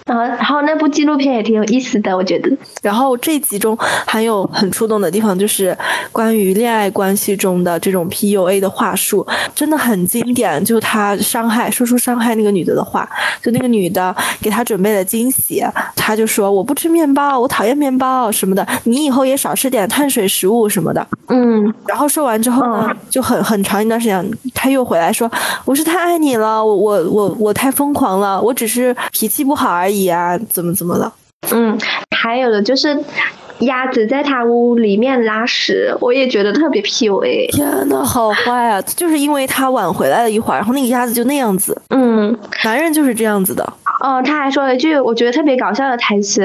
[0.06, 2.56] 然后，然后那部纪录片也挺有意思的，我觉得。
[2.84, 3.76] 然后这集中
[4.06, 5.76] 还有很触动的地方，就是
[6.12, 9.26] 关于恋爱关系中的这种 PUA 的话术，
[9.56, 10.64] 真的很经典。
[10.64, 13.10] 就他伤害，说出伤害那个女的的话，
[13.42, 15.64] 就那个女的给他准备了惊喜，
[15.96, 21.06] 他就说我不吃面包，我讨厌面包什么的，你以后也少吃点碳水食物什么的。
[21.30, 21.74] 嗯。
[21.88, 25.30] 然后说完之后呢，就很很长一段时间，他又回来说，
[25.66, 29.95] 我是太爱你了，我我我我太疯狂了，我只是脾气不好而已。
[30.04, 31.14] 呀，怎么怎么了？
[31.52, 31.78] 嗯，
[32.16, 32.98] 还有的就是
[33.60, 37.52] 鸭子在他屋里面拉屎，我也觉得特别 PUA。
[37.52, 38.82] 天呐，好坏啊！
[38.82, 41.80] 就是因为他晚回来了一会儿，然后那个鸭子就那样子。
[41.90, 43.64] 嗯，男人就是这样子的。
[44.02, 46.44] 哦，他还说了一句我觉得特别搞笑的台词，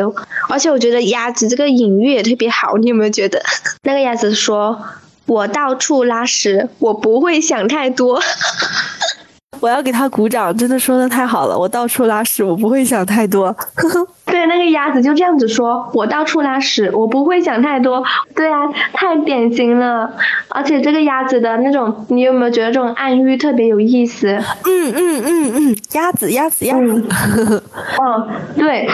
[0.48, 3.42] 而且我觉得鸭子这个隐喻也特别好，你有没有觉得？
[3.82, 4.80] 那个鸭子说
[5.26, 8.20] ：“我到处拉屎，我不会想太多。”
[9.61, 11.58] 我要给他鼓掌，真的说的太好了！
[11.58, 13.54] 我到处拉屎，我不会想太多。
[14.26, 18.02] 对，那个鸭子就这样子说：“我到处拉屎，我不会想太多。”
[18.34, 18.58] 对啊，
[18.92, 20.11] 太典型了。
[20.48, 24.28] 而且这个鸭子的那种，你有没有觉得这种暗喻特别有意思？
[24.64, 27.62] 嗯嗯嗯嗯，鸭子鸭子鸭子。
[28.02, 28.88] 嗯， 对。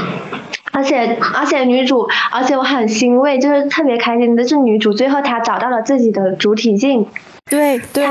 [0.72, 7.06] 而且而且女主，而且我很欣慰，就是特别开心的是女主最后她找到了自己的主体性。
[7.50, 8.06] 对对。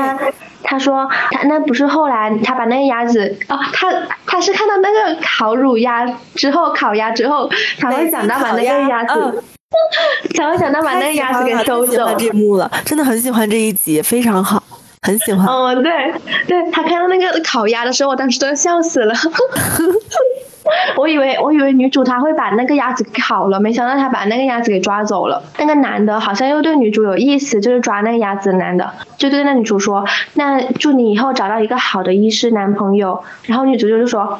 [0.68, 3.88] 他说他那不是后来他把那个鸭子哦，他
[4.26, 9.44] 他是看到那个烤乳鸭之后烤鸭之后才会想到把那个鸭子，
[10.34, 12.12] 才会想到把那个鸭子给收走。
[12.18, 14.60] 这幕了，真的很喜欢这一集，非常好，
[15.02, 15.46] 很喜欢。
[15.46, 16.12] 哦，对
[16.48, 19.14] 对，他看到那个烤鸭的时候，我当时都要笑死了。
[20.96, 25.42] 我以为我以为女主她会把那个鸭子烤了，没想到她把那个鸭子给抓走了。
[25.58, 30.04] 那个男的好像又对女主有意思，就是抓那个鸭子的男的，就对那女主说
[30.34, 34.38] ：“那祝你以后找到一个好的医师男朋友。”然后女主就是说：“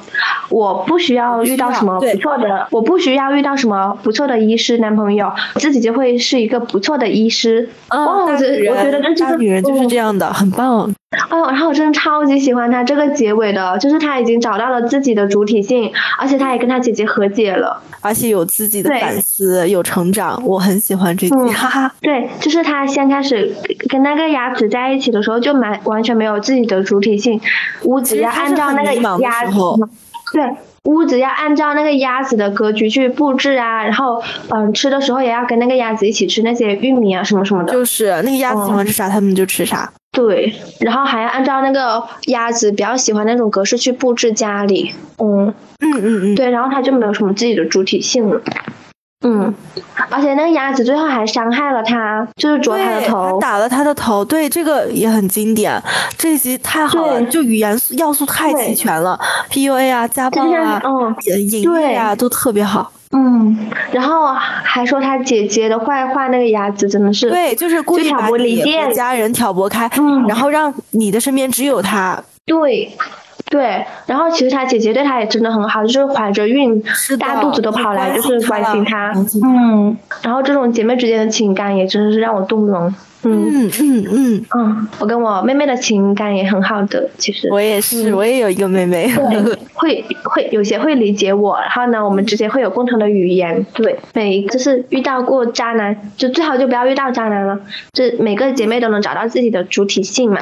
[0.50, 10.92] 我不需要遇到什么不错的，我不需要遇到什么不错的医师男朋友，自己就会是一个不错的医师。”哦，我觉得我觉得这个女人就是这样的，很棒。
[11.30, 21.92] 哦，然后我真的超级喜欢他这个结尾的，就是他已经找到了自己的主体性，而且他也跟他姐姐和解了，而且有自己的反思，有成长，我很喜欢这集，哈哈。
[22.00, 23.54] 对，就是他先开始
[23.88, 27.40] 跟那个鸭子在一起的时候，就蛮完全没有自己的主体性，
[27.82, 29.52] 屋子要按照那个鸭子，
[30.32, 39.92] 对，屋子要按照那个鸭子的格局去布置啊，然后嗯，吃的时候也要跟那个鸭子一起吃那些玉米啊什么什么的，就是那个鸭子喜欢吃啥，他们就吃啥。
[40.16, 40.50] 对，
[40.80, 44.94] 然后还要按照那个鸭子比较喜欢那种格式去布置家里。
[45.18, 48.40] 嗯嗯嗯嗯，对，然后它就没有什么自己的主体性了。
[49.26, 49.52] 嗯，
[50.08, 53.38] 而且那个鸭子最后还伤害了他，就是啄他的头。
[53.38, 55.82] 打了他的头，对，这个也很经典。
[56.16, 59.18] 这一集太好了，就语言要素太齐全了
[59.50, 62.90] ，PUA 啊、家暴啊、嗯隐隐喻啊，都特别好。
[63.16, 63.56] 嗯，
[63.92, 72.22] 然后还说他姐姐的坏话，那个鸭子真的是对，就是故意挑把你拨离间和家人挑拨开，嗯然后让你的身边只有他。
[72.44, 72.92] 对。
[73.48, 76.82] 对，然后其实他姐姐对他也真的很好，就是怀着孕
[77.16, 79.48] 大肚子都跑来，就是关心他关心他。
[79.48, 82.92] 嗯，然后这种姐妹之间的情感也真的是让我动容。
[83.22, 89.10] 嗯嗯嗯嗯，嗯，我跟我妹妹的情感也很好的，其实我也是，嗯我也有一个妹妹。
[89.14, 93.64] 对，会会有些会理解我，然后呢，我们之间会有共同的语言。
[93.72, 97.58] 对，每就是遇到过渣男，就最好就不要遇到渣男了。
[97.92, 100.40] 就每个姐妹都能找到自己的主体性嘛。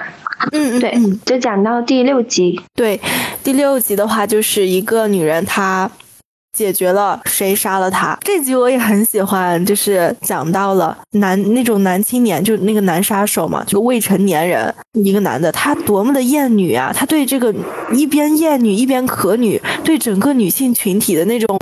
[0.53, 2.61] 嗯嗯对，嗯，就讲到第六集。
[2.75, 3.01] 对，
[3.43, 5.91] 第六集的话就是一个女人她。
[6.55, 8.17] 解决了谁杀了他？
[8.23, 16.93] 这集我也很喜欢，就是讲到了男那种男青年，就那个男杀手嘛，就未成年人，一个男的，他多么的厌女啊！
[16.95, 17.53] 他对这个
[17.93, 21.59] 一边厌女一边可女，对整个女性群体的那种，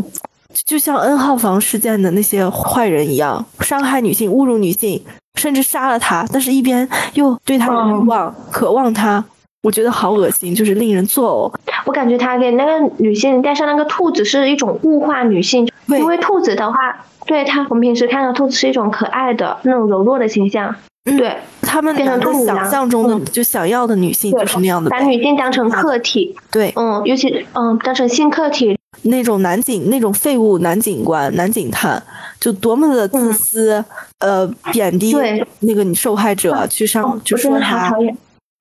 [0.67, 5.03] 就像 N 号房事件的那些坏人一样，伤害女性、侮辱女性，
[5.37, 9.25] 甚至杀了她，但是一边又对她有欲望、渴望她，
[9.63, 11.73] 我觉得好恶心，就是令人作呕。
[11.85, 20.75] 我感觉他给那个女性戴上那个兔子是一种物化女性，因为兔子的话，对他我们平时看到兔子是一种可爱的那种柔弱的形象。
[21.05, 32.01] 嗯对，他们变成兔子想象中的、就想要的女性就是那样的把女性当成客体，对，嗯，尤其嗯当成性客体，那种男警那种废物男警官、男警探，
[32.39, 33.85] 就多么的自私，
[34.21, 35.13] 呃，贬低
[35.59, 38.17] 那个受害者，去上哦就我真的好说他。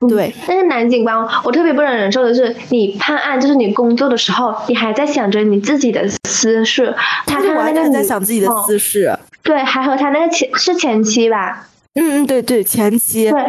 [0.10, 6.94] 对，那个男警官，我特别不能忍受的是，你判案就是你工作的时候，你还在想着你自己的私事，
[7.26, 9.18] 他看到那个在想自己的哦私事。
[9.44, 11.68] 对，还和他那个前是前妻吧？
[11.96, 13.42] 嗯嗯，对对，前妻对，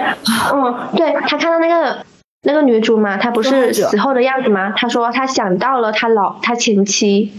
[0.53, 2.05] 嗯，对他看到那个
[2.43, 4.73] 那个女主嘛，她不是死后的样子吗？
[4.77, 7.33] 他说他想到了他老他前妻，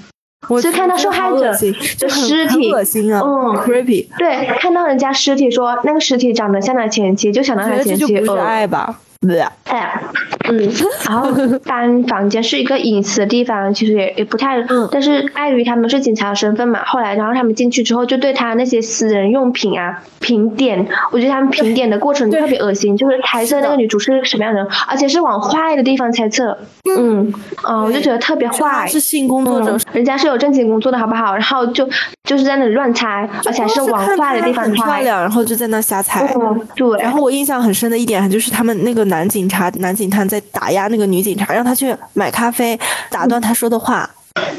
[0.50, 1.54] 我就看到受害者
[1.98, 9.00] 就的尸体很恶心啊、嗯 c r e e p y 对，看到人家尸体说那个尸体长得像他前妻，就想到他前妻，就不是呃爱吧？
[9.22, 10.02] 对，哎，
[10.50, 10.70] 嗯，
[11.08, 11.32] 然后
[11.66, 26.58] 单房间是一个隐私的地方，其实也也不太，嗯但是碍于他们是警察的身份嘛，后来然后他们进去之后，就对他那些私人用品啊评点，我觉得他们评点的过程特别恶心，就是猜测那个女主是什么样的人，而且是往坏的地方猜测，
[26.90, 27.34] 嗯，
[27.68, 28.86] 嗯，我就觉得特别坏。
[28.88, 31.34] 是性工作者嗯，人家是有正经工作的好不好？
[31.36, 31.88] 然后就
[32.26, 34.74] 就是在那里乱猜，而且还是往坏的地方猜。
[34.74, 36.26] 漂亮，然后就在那瞎猜。
[36.36, 37.00] 嗯，对。
[37.00, 42.80] 然后我印象很深的一点就是他们那个男警察、男警探在打压那个女警察，让她去买咖啡，
[43.12, 44.10] 打断她说的话。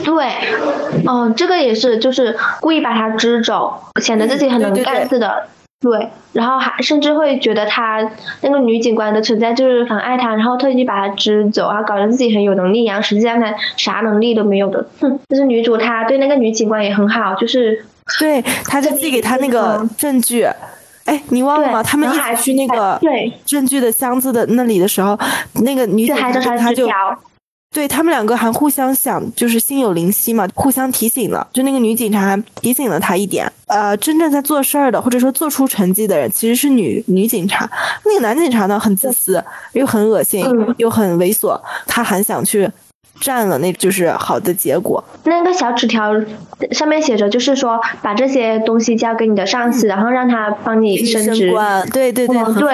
[0.05, 0.33] 对，
[1.05, 5.49] 嗯，这个也是，就是故意把她支走，显得自己很能干似的。
[5.81, 8.09] 对，然后还甚至会觉得他
[8.41, 14.87] 那个女警官的存在就是很爱他，然后特意把他支走，然后搞得自己很有能力一样，实际上他啥能力都没有的。
[15.01, 17.85] 哼，就是女主她对那个女警官也很好，就是
[18.21, 20.47] 对，他就寄给他那个嗯证据。
[21.05, 21.83] 哎，你忘了对吗？
[21.83, 25.19] 他们一起去那个对证据的箱子的那里的时候，
[25.63, 26.89] 那个女警察就。
[27.75, 31.45] 对他们两个还互相想，就是心有灵犀嘛，互相提醒了。
[31.53, 37.69] 就那个女警察还提醒了他一点，呃，真正在做事儿的，或者说做出成绩的人，其实是女女警察。
[38.05, 39.43] 那个男警察呢，很自私，
[39.73, 42.71] 又很恶心，嗯又很猥琐，他还想去
[43.21, 45.03] 占了那就是好的结果。
[45.25, 46.13] 那个小纸条
[46.71, 51.51] 上面写着，就是说把这些东西交给你的上司，然后让他帮你升职。
[51.51, 52.69] 官，对对对，嗯对，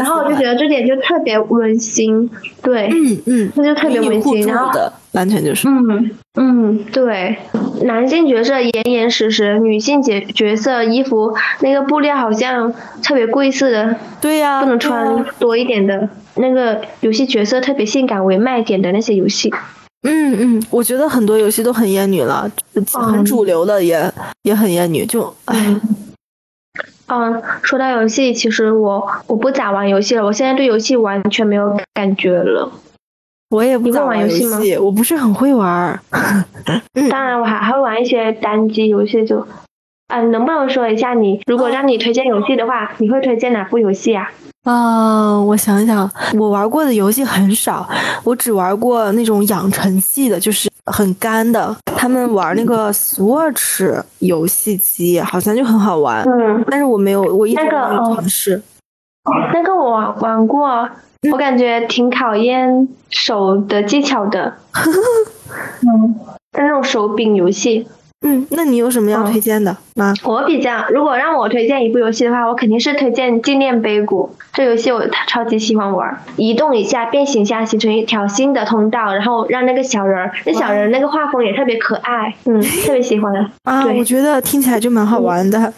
[0.00, 2.30] 然后我就觉得这点就特别温馨，
[2.62, 4.46] 对，嗯嗯，那就特别温馨。
[4.46, 5.66] 然后，的，完全就是。
[5.68, 7.36] 嗯嗯，对，
[7.84, 16.08] 男性角色严严实实，女性角角色衣服那个布料好像特别贵似的，对呀、不能穿多一点的。
[16.36, 19.54] 那个游戏角色特别性感为卖点的那些游戏，
[20.04, 22.50] 嗯嗯，我觉得很多游戏都很厌女了，
[22.92, 25.80] 很嗯主流的也、也很厌女，就哎，
[27.08, 32.70] 嗯，说到游戏，其实我我不咋玩游戏了，我现在对游戏完全没有感觉了。
[33.50, 35.98] 我也不你会咋玩游戏吗，我不是很会玩
[37.10, 39.46] 当然，我还还会玩一些单机游戏，就，
[40.08, 44.30] 嗯、能不能说一下你，如果让你推荐游戏的话，你会推荐哪部游戏啊？
[44.64, 47.88] 啊、我想想，我玩过的游戏很少，
[48.24, 51.74] 我只玩过那种养成系的，就是很干的。
[51.96, 58.62] 他们玩那个 Switch 游戏机，好像就很好玩，嗯，但是我没有，我一直那个没有哦尝试。
[59.52, 60.88] 那个我玩玩过，
[61.30, 64.54] 我感觉挺考验手的技巧的。
[65.86, 66.14] 嗯，
[66.52, 67.86] 那种手柄游戏。
[68.24, 70.12] 嗯，那你有什么要推荐的吗？
[70.24, 76.18] 我比较，如果让我推荐一部游戏的话，我肯定是推荐《纪念碑谷》这游戏，我超级喜欢玩。
[76.36, 83.32] 移动一下，变形一下，形成一条新的通道，然后让那个小人儿，那小人儿那个画风也特别可爱，嗯， 特别喜欢。
[83.64, 85.72] 啊，我觉得听起来就蛮好玩的。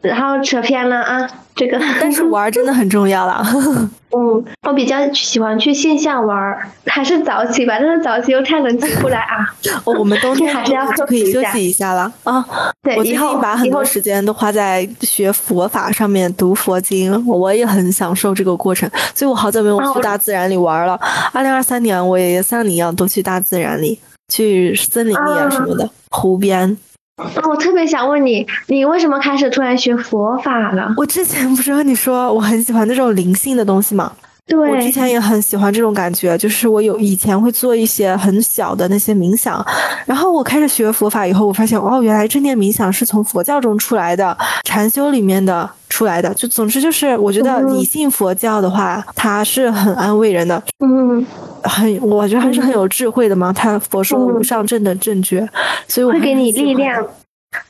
[0.00, 3.42] 然后扯偏了啊，这个，但是玩真的很重要啦。
[4.10, 9.46] 嗯，我比较喜欢去线下玩，还是早起吧，但是早起又太能起不来啊。
[9.84, 12.44] 我们冬天 还是要可以休息一下了啊。
[12.82, 18.90] 对，我最近把很多时间都花在学佛法上面，读佛经，我也很享受这个过程。
[19.14, 20.98] 所以我好久没有去大自然里玩了。
[21.32, 24.00] 二零二三年我也像你一样都去大自然里，
[24.32, 26.76] 去森林里啊什么的，湖边。
[27.18, 30.94] 我特别想问你，你为什么开始突然学佛法了？
[30.96, 34.12] 我之前不是和你说我很喜欢那种灵性的东西吗？
[34.48, 39.64] 对，我之前也很喜欢这种感觉，就是我有以前会做一些很小的那些冥想，
[40.06, 46.32] 然后我开始学佛法以后，我发现哦，原来正念冥想是从佛教中出来的，禅修里面的出来的。
[46.32, 51.24] 就总之就是，我觉得理性佛教的话，它是很安慰人的，嗯，
[51.62, 53.52] 很，我觉得还是很有智慧的嘛。
[53.52, 55.46] 他佛说无上正的正觉，
[55.86, 57.06] 所以我会给你力量。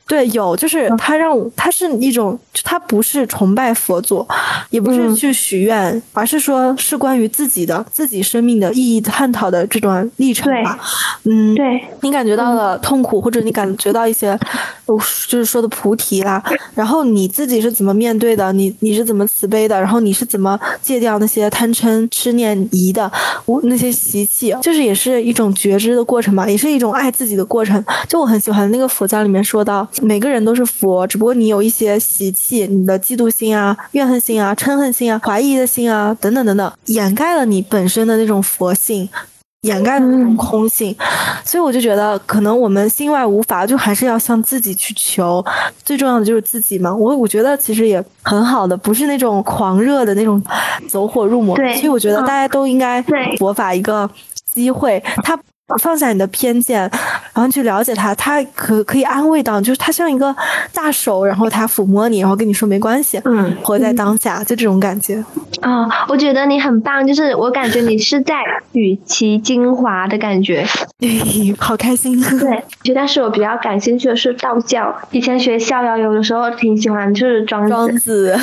[0.08, 4.26] 对，有就是他让他是一种，他不是崇拜佛祖，
[4.70, 10.78] 也不是去许愿，而是说是关于自己的自己生命的意义探讨的这段历程吧。
[11.24, 14.36] 嗯，对你感觉到了痛苦，或者你感觉到一些，
[14.86, 16.42] 就是说的菩提啦，
[16.74, 18.50] 然后你自己是怎么面对的？
[18.54, 19.78] 你你是怎么慈悲的？
[19.78, 23.12] 然后你是怎么戒掉那些贪嗔痴念疑的
[23.64, 24.56] 那些习气？
[24.62, 27.84] 就是也是一种觉知的过程吧，也是一种爱自己的过程。
[28.08, 29.86] 就我很喜欢那个佛教里面说到。
[30.02, 39.08] 每个人都是佛，只不过你有一些习气，你的嫉妒心啊、怨恨心啊、嗔恨心啊、怀疑的心啊，等等等等，掩盖了你本身的那种佛性，
[39.62, 40.94] 掩盖了那种空性。
[41.44, 45.44] 所以我就觉得，可能我们心外无法，就还是要向自己去求。
[45.84, 46.94] 最重要的就是自己嘛。
[46.94, 50.42] 我我觉得其实也很好的，不是那种狂热的那种
[50.88, 51.56] 走火入魔。
[51.56, 53.02] 对，所以我觉得大家都应该
[53.38, 54.08] 佛法一个
[54.54, 55.02] 机会。
[55.22, 55.38] 他。
[55.82, 56.90] 放下你的偏见，
[57.38, 60.34] 然后去了解他，他可可以安慰到，就是他像一个
[60.74, 65.24] 大手，然后他抚摸你，然后跟你说没关系，嗯，活在当下，就这种感觉。
[65.60, 68.34] 啊，我觉得你很棒，就是我感觉你是在
[68.72, 70.66] 取其精华的感觉，
[71.60, 72.20] 好开心。
[72.40, 78.36] 对，就但是我比较感兴趣的是道教，以前学逍遥游的时候挺喜欢，就是庄子，庄子，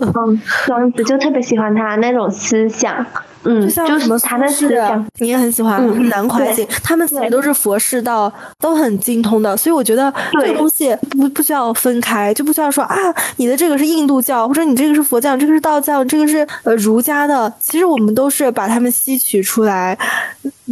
[0.00, 3.06] 嗯，庄子就特别喜欢他那种思想。
[3.42, 12.94] 嗯，就什么他的思想，你也很喜欢南怀瑾，他们自己都是佛世道，都很精通的，所以我觉得这个东西不不需要分开，就不需要说啊，
[13.36, 19.96] 你的这个是印度教，或者你这个是佛教，这个是道教，这个是呃儒家的，其实我们都是把它们吸取出来，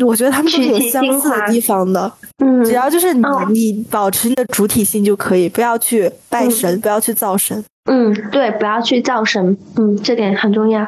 [0.05, 2.11] 我觉得他们都是有相似的地方的，
[2.45, 10.87] 嗯，只要就是你你保持你的主体性就可以，不要去拜神，不要去造神，嗯，对，不要去造神，嗯，这点很重要。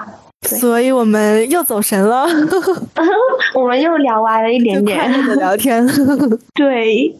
[0.49, 2.26] 所以我们又走神了，
[3.55, 5.26] 我们又聊歪了一点点。
[5.26, 5.86] 的聊天，
[6.55, 7.14] 对，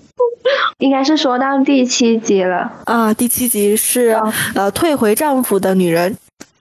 [0.79, 2.73] 应该是说到第七集了。
[2.85, 3.13] 啊。
[3.13, 4.19] 第七集是
[4.55, 6.17] 呃，退回丈夫的女人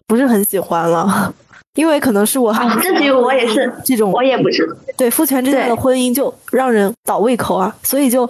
[0.06, 1.34] 不是很喜欢了，
[1.76, 3.74] 因为可能是我这集我也是。
[3.86, 4.68] 这种，我也不是。
[4.98, 8.26] 对父权之下的婚姻就让人倒胃口啊，所以就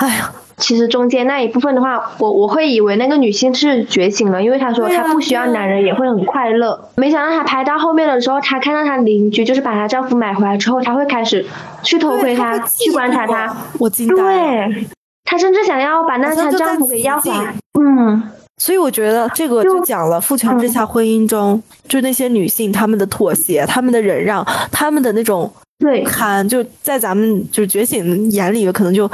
[0.00, 0.32] 哎呀。
[0.58, 6.88] 其实中间那一部分的话，我我会以为那个女性是觉醒了，因为她说她不需要男人也会很快乐。
[6.96, 11.44] 没想到她拍到后面的时候，她看到她邻居就是把她丈夫买回来之后，她会开始
[11.82, 13.56] 去偷窥他，去观察他。
[13.80, 14.86] 我惊呆对，
[15.24, 17.54] 她甚至想要把那她丈夫给要回来。
[17.80, 18.22] 嗯，
[18.58, 29.10] 所以我觉得这个就讲了父权之下婚姻中，就那些女性她们的妥协、她们的忍让、她们的那种对看，就在咱们就是觉醒眼里可能就。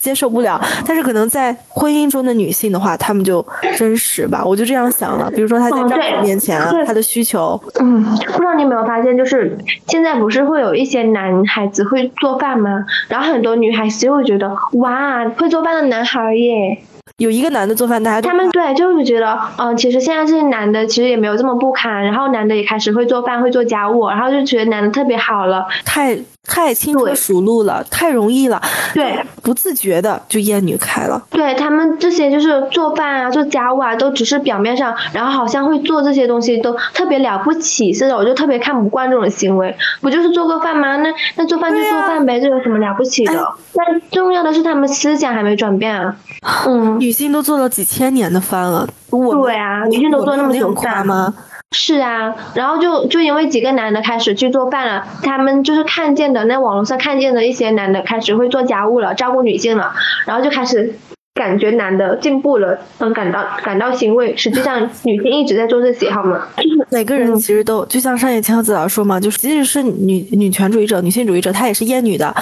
[0.00, 3.44] 接受不了，但是可能在婚姻中的女性的话，她们就
[3.76, 5.30] 真实吧，我就这样想了。
[5.30, 12.84] 比如说她在丈夫面前，她的需求，嗯，不知道你有没有发现，就是现在不是会有一些男孩子会做饭吗？
[13.08, 16.78] 然后很多女孩子就会觉得，哇，会做饭的男孩耶。
[17.20, 28.58] 有一个男的做饭，大家他们对就是觉得，嗯，其实现在这些男的其实也没有这么不堪，然后男的也开始会做饭，会做家务，然后就觉得男的特别好了，太太轻车熟路了，太容易了，
[28.94, 31.22] 对，不自觉的就厌女开了。
[31.30, 39.76] 对他们这些就是做饭啊、做家务啊，都只是表面上，然后好像会做这些东西都特别了不起似的，我就特别看不惯这种行为。
[40.00, 40.96] 不就是做个饭吗？
[40.96, 43.54] 那那做饭就做饭呗，这有什么了不起的？
[43.74, 46.16] 但重要的是他们思想还没转变啊，
[46.66, 47.09] 嗯。
[47.10, 51.34] 女性都做了几千年的饭了，我对啊，女性都做那么久饭吗？
[51.72, 59.92] 是啊，然后就就因为几个男的开始去做饭了，他们就是看见的那网络上看见的一些男的开始会做家务了，照顾女性了，
[60.24, 60.94] 然后就开始。
[61.34, 64.36] 感觉男的进步了，嗯，感到感到欣慰。
[64.36, 66.46] 实际上，女性一直在做这些，好吗？
[66.90, 72.34] 每个人其实都就像上野千鹤子老师说嘛，就是即使是女女权主义者、女性主义者，她也是厌女的，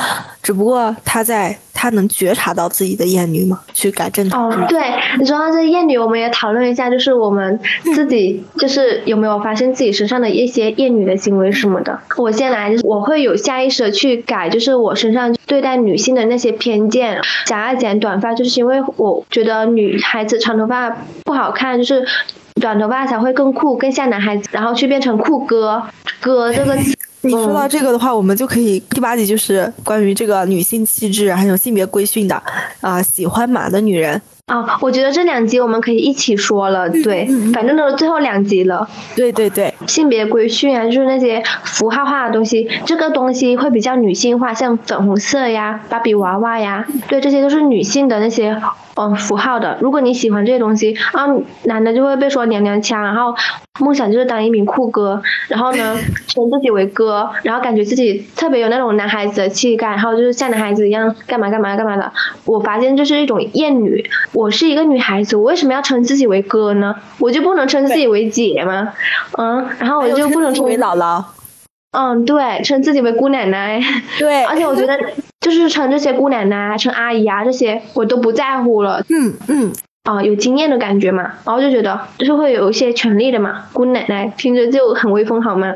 [0.43, 4.26] 只不过她在她能觉察到自己的厌女嘛，去改正。
[4.32, 4.80] 哦，对，
[5.18, 7.61] 你说到这厌女，我们也讨论一下，就是我们
[7.95, 11.99] 自己就是有没有发现自己身上的一些厌女的行为什么的。
[12.16, 17.20] 我先来，就是我会有下意识的去改，就是我身上对待女性的那些偏见。
[17.45, 18.77] 想要剪短发，就是因为。
[18.96, 20.90] 我觉得女孩子长头发
[21.24, 22.06] 不好看，就是
[22.60, 25.82] 短头发才会更酷，更像男孩子，然后去变成酷哥
[26.20, 26.76] 哥这个。
[27.22, 32.40] 你说到这个的话，我们就可以第八集就是关于这个女性气质还有性别规训的
[32.80, 34.22] 啊，喜欢马的女人。
[34.49, 38.88] 啊，我觉得这两集我们可以一起说了，对，反正都是最后两集了。
[39.14, 48.59] 对对对，性别规训啊，就是那些符号化的东西，这个东西会比较女性化，像粉红色呀、芭比娃娃呀，对，这些都是女性的那些
[48.99, 49.78] 嗯符号的。
[49.80, 51.26] 如果你喜欢这些东西，啊，
[51.64, 53.34] 男的就会被说娘娘腔，然后
[53.80, 55.96] 梦想就是当一名酷哥，然后呢
[56.26, 62.12] 称自己为哥，然后感觉自己特别有那种男孩子的气概，然后就是像男孩子一样干嘛干嘛干嘛的。
[62.44, 64.05] 我发现这是一种厌女。
[64.32, 66.96] 我是一个女孩子，我为什么要称自己为哥呢？
[67.20, 68.92] 我就不能称自己为姐吗？
[69.38, 71.22] 嗯，然后我就不能称为姥姥。
[71.92, 73.80] 嗯，对，称自己为姑奶奶。
[74.18, 74.99] 对， 而且我觉得
[75.51, 79.05] 就是称这些姑奶奶、称阿姨啊这些，我都不在乎了。
[79.09, 79.72] 嗯嗯。
[80.05, 85.74] 啊，有经验的感觉嘛，然后就觉得就是会有一些权利的嘛，姑奶奶听着就很威风，好吗？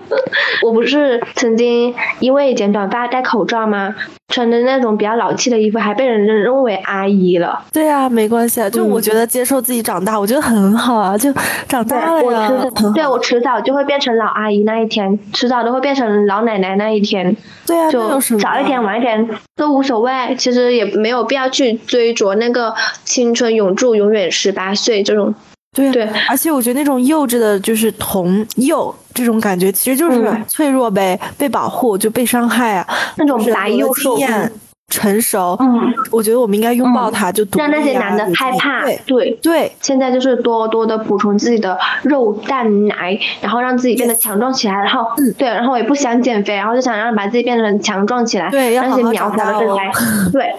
[0.64, 3.94] 我不是曾经因为剪短发戴口罩吗？
[4.28, 7.62] 穿的那种比较老气的衣服，还被人认认为阿姨了。
[7.72, 11.32] 对啊，没关系啊，就我觉得接受自己长大，我觉得很好啊，就
[11.68, 12.50] 长大了呀。
[12.94, 17.36] 对，我迟早就会变成老阿姨那一天，迟早都会变成老奶奶那一天。
[17.66, 25.34] 对啊，就早一天晚一天都无所谓，其实也没有必要去追逐那个青春永驻、永远十八岁这种。
[25.74, 34.16] 对对，而且我觉得那种幼稚的，就是童幼这种感觉，其实就是脆弱呗，被保护就被伤害啊，那种白幼瘦。
[34.90, 38.84] 成熟，嗯，我觉得我们应该拥抱他，就让那些男的害怕。
[39.06, 39.30] 对。
[39.42, 44.74] 对，现在就是多多的补充自己的肉蛋奶，然后让自己变得强壮起来。
[44.74, 45.06] 然后，
[45.38, 48.50] 对，然后我也不想减肥，然后就想让把自己变得强壮起来。
[48.50, 49.90] 对，让那些苗条的身材，
[50.30, 50.54] 对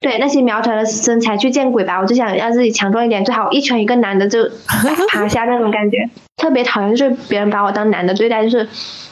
[0.00, 1.98] 对，那些苗条的身材去见鬼吧！
[2.00, 4.48] 我就想让自己强壮一点，最好一拳一个男的就
[5.10, 6.08] 趴下那种感觉。
[6.36, 8.68] 特别讨厌就是别人把我当男的对待，就是。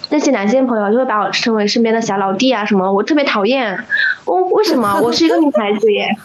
[0.09, 3.77] 那些男性朋友就会把我称为身边的小老弟啊什么，我特别讨厌。
[4.25, 5.01] 我为什么？
[5.03, 6.17] 我是一个女孩子耶，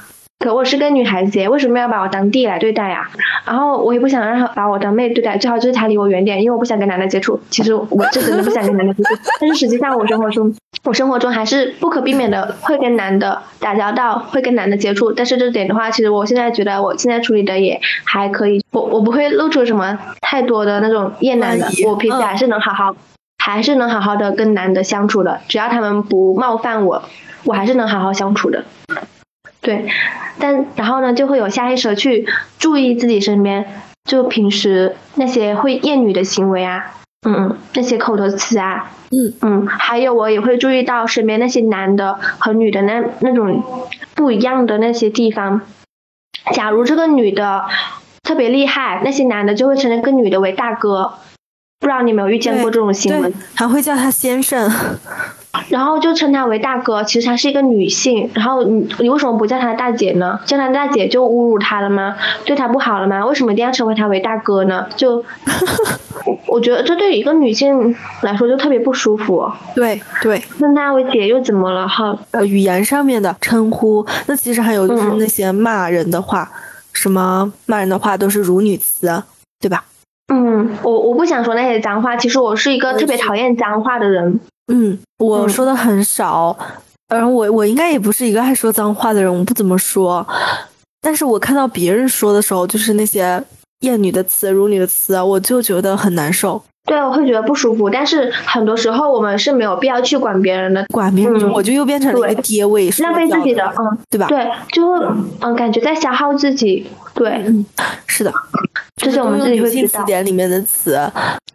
[0.42, 3.08] 可我是个女孩子耶，为什么要把我当弟来对待呀？
[3.46, 7.40] 然后我也不想让他把我当妹对待，最好就是他离我远点，因为我不想跟男的接触。
[7.52, 10.52] 其实我是真的不想跟男的接触， 但是实际上我生活中，
[10.84, 15.12] 我生活中还是不可避免的会跟男的打交道，会跟男的接触。
[15.12, 22.96] 但是这点的话，其实我现在觉得我现在处理的也还可以，我我不会露出什么太多的那种厌男的，我平时还是能好好。
[23.44, 27.02] 还是能好好的跟男的相处的，只要他们不冒犯我，
[27.44, 28.64] 我还是能好好相处的。
[29.62, 29.88] 对，
[30.40, 33.66] 但然后呢，就会有下意识去注意自己身边，
[34.06, 36.96] 就平时那些会厌女的行为啊，
[37.28, 43.64] 嗯嗯，那些口头词啊，嗯嗯，还有我也会注意到身边那些男的和女的那那种
[44.16, 45.62] 不一样的那些地方。
[46.54, 47.66] 假如这个女的
[48.24, 51.14] 特别厉害，那些男的就会称那个女的为大哥。
[51.80, 53.32] 不知道你有没有遇见过这种新闻？
[53.54, 54.72] 还会叫他先生，
[55.70, 57.04] 然后就称他为大哥。
[57.04, 60.40] 其实她是一个女性，然后你你为什么不叫她大姐呢？
[60.46, 62.16] 叫她大姐就侮辱她了吗？
[62.46, 63.26] 对她不好了吗？
[63.26, 64.88] 为什么一定要称为她为大哥呢？
[64.96, 65.24] 就
[66.48, 69.50] 我觉得这对一个女性来说就特别不舒服。
[69.76, 71.88] 对对，称她为姐又怎么了？
[71.88, 76.50] 哈，呃，语言上面的称呼，那其实还有就是那些骂人的话，
[76.94, 79.24] 什么骂人的话都是辱女词，
[79.60, 79.84] 对吧？
[80.34, 82.16] 嗯，我我不想说那些脏话。
[82.16, 84.40] 其实我是一个特别讨厌脏话的人。
[84.72, 86.58] 嗯，我说的很少，
[87.10, 90.26] 然后我我应该也不是一个爱说脏话的人，我不怎么说。
[91.02, 93.44] 但是我看到别人说的时候，就是那些
[93.82, 96.64] 厌女的词、辱女的词，我就觉得很难受。
[96.84, 97.90] 对，我会觉得不舒服。
[97.90, 104.28] 但是很多时候我们是没有必要去管别人的，管别人，我就又变成了一个爹味，浪费自己的，嗯，对吧？
[104.28, 105.06] 对，就会
[105.42, 106.88] 嗯，感觉在消耗自己。
[107.14, 107.66] 对，嗯，
[108.08, 108.34] 是的。
[108.96, 110.00] 这是我们自己会知道。
[110.00, 111.00] 词典里面的词，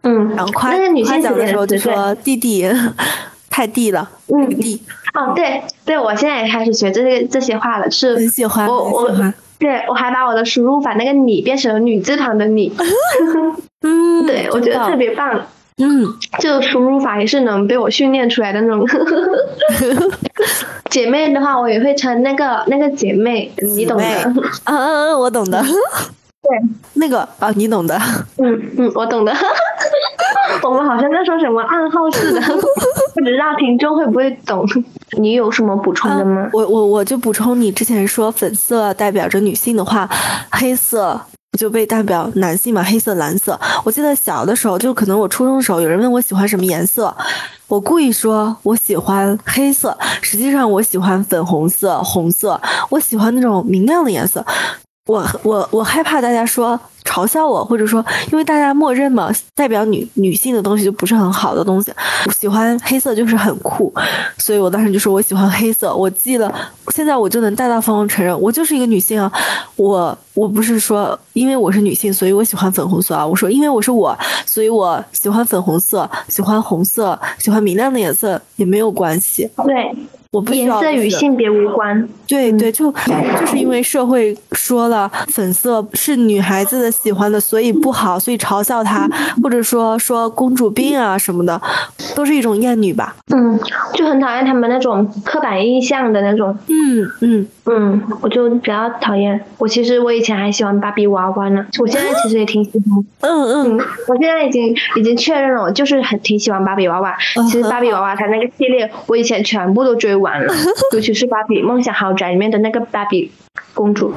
[0.03, 0.73] 嗯，然后夸
[1.05, 2.69] 夸奖的时候就说弟弟，
[3.51, 4.81] 太弟了，嗯，弟。
[5.15, 12.73] 哦，对，对我现在也开始学这些这些话了，是很喜欢，我我，对我还把我的输入法那个你变成了女字旁的你。
[13.87, 15.41] 嗯，对，我觉得特别棒。
[15.79, 16.07] 嗯，
[16.39, 18.87] 这个输入法也是能被我训练出来的那种。
[20.91, 24.05] 姐妹的话，我也会称那个那个姐妹，你懂的。
[24.05, 24.35] 嗯
[24.65, 24.79] 嗯
[25.11, 25.63] 嗯，我懂的。
[25.63, 26.51] 对，
[26.95, 27.95] 那个啊，你懂的。
[28.39, 29.35] 嗯嗯，我懂的。
[30.63, 32.41] 我们好像在说什么暗号似的，
[33.15, 34.67] 不知道听众会不会懂。
[35.19, 36.49] 你有什么补充的吗？
[36.55, 40.09] 我我我就补充你之前说粉色代表着女性的话，
[40.51, 41.21] 黑色。
[41.57, 43.59] 就被代表男性嘛，黑色、蓝色。
[43.85, 47.15] 我记得小的时候，就可能我初中的时候，有人问我喜欢什么颜色，
[47.69, 54.45] 我故意说我喜欢黑色，实际上我喜欢粉红色、红色，我喜欢那种明亮的颜色。
[55.07, 56.79] 我我我害怕大家说。
[57.07, 61.93] 嘲笑我，或者说，因为大家默认嘛，代表女女性的东西就不是很好的东西。
[62.27, 63.95] 我喜欢黑色就是很酷，
[64.39, 65.95] 所以我当时就说我喜欢黑色。
[65.95, 66.53] 我记了，
[66.89, 69.33] 现在我就能大大方方承认，我就是一个女性啊。
[69.77, 73.25] 我我不是说因为我是女性，所以我喜欢粉红色啊。
[73.25, 79.49] 我说因为我是我，所以我喜欢粉红色，喜欢红色，喜欢明亮的颜色也没有关系。
[79.65, 79.95] 对。
[80.37, 82.07] 我不颜色与性别无关。
[82.27, 89.09] 对对，就就是因为社会说了粉色是女孩子的喜欢的，所以不好，所以嘲笑她，
[89.43, 91.61] 或者说说公主病啊什么的，
[92.15, 93.17] 都是一种厌女吧。
[93.35, 93.59] 嗯，
[93.95, 96.57] 就很讨厌他们那种刻板印象的那种。
[96.69, 99.43] 嗯嗯嗯，我就比较讨厌。
[99.59, 103.05] 我其实我以前还喜欢芭比娃娃呢，我现在其实也挺喜欢。
[103.21, 107.17] 嗯嗯，我现在已经已经确认了，我就是很挺喜欢芭比娃娃。
[107.51, 110.27] 其实芭比娃娃它那个系列，我以前全部都追完。
[110.27, 110.53] 完了，
[110.93, 113.31] 尤其是芭比梦想豪宅里面的那个芭比
[113.75, 114.13] 公主，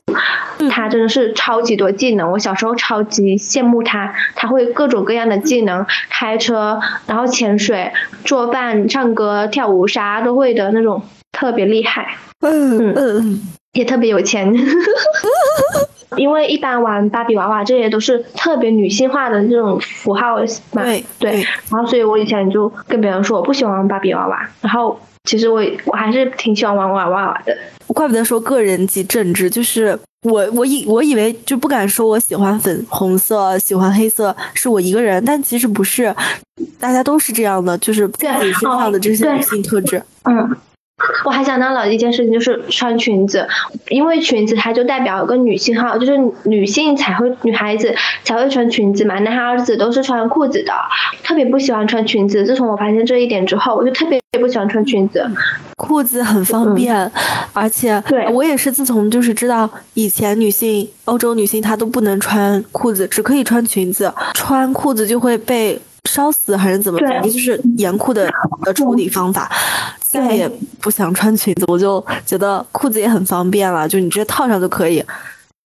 [0.71, 2.31] 她真的是超级多技能。
[2.31, 7.91] 我小时候超级羡慕她，她会各种各样的技能，开车，然后潜水、
[8.25, 12.15] 做饭、唱歌、跳舞，啥都会的那种，特别厉害。
[12.41, 13.41] 嗯嗯，
[13.73, 14.53] 也特别有钱。
[16.17, 20.37] 因为一般玩芭比娃娃这些都是特别女性化的这种符号
[20.71, 21.31] 嘛，对对。
[21.69, 24.99] 然后所以我以前就跟别人说我不喜欢玩芭比娃娃，然后。
[25.25, 27.55] 其实我我还是挺喜欢玩娃娃的，
[27.87, 36.15] 怪不得说个人及政治，就是我我以我以为就不敢说我喜欢粉红色，喜欢黑色是我一个人，但其实不是，
[36.79, 40.57] 大家都是这样的，就是自己身上的这些女性特质，嗯。
[41.25, 43.47] 我还想到了一件事情，就是穿裙子，
[43.89, 47.93] 因为裙子它就代表一个女性号，就是女性才会，女孩子
[48.23, 50.73] 才会穿裙子嘛，男孩子都是穿裤子的，
[51.23, 52.45] 特别不喜欢穿裙子。
[52.45, 55.25] 自从我发现这一点之后，我就特别不喜欢穿裙子。
[55.77, 57.11] 裤子很方便，
[57.53, 58.01] 而且
[58.33, 65.79] 我也是自从就是知道以前女性，欧洲女性她都不能穿裤子，只可以穿裙子，穿裤子就会被。
[66.09, 66.99] 烧死还是怎么？
[66.99, 68.29] 反正就是严酷的
[68.63, 69.51] 的处理方法。
[70.01, 70.49] 再也
[70.81, 75.05] 不想穿裙子，我就觉得裤子也很方便了，就你直接套上就可以。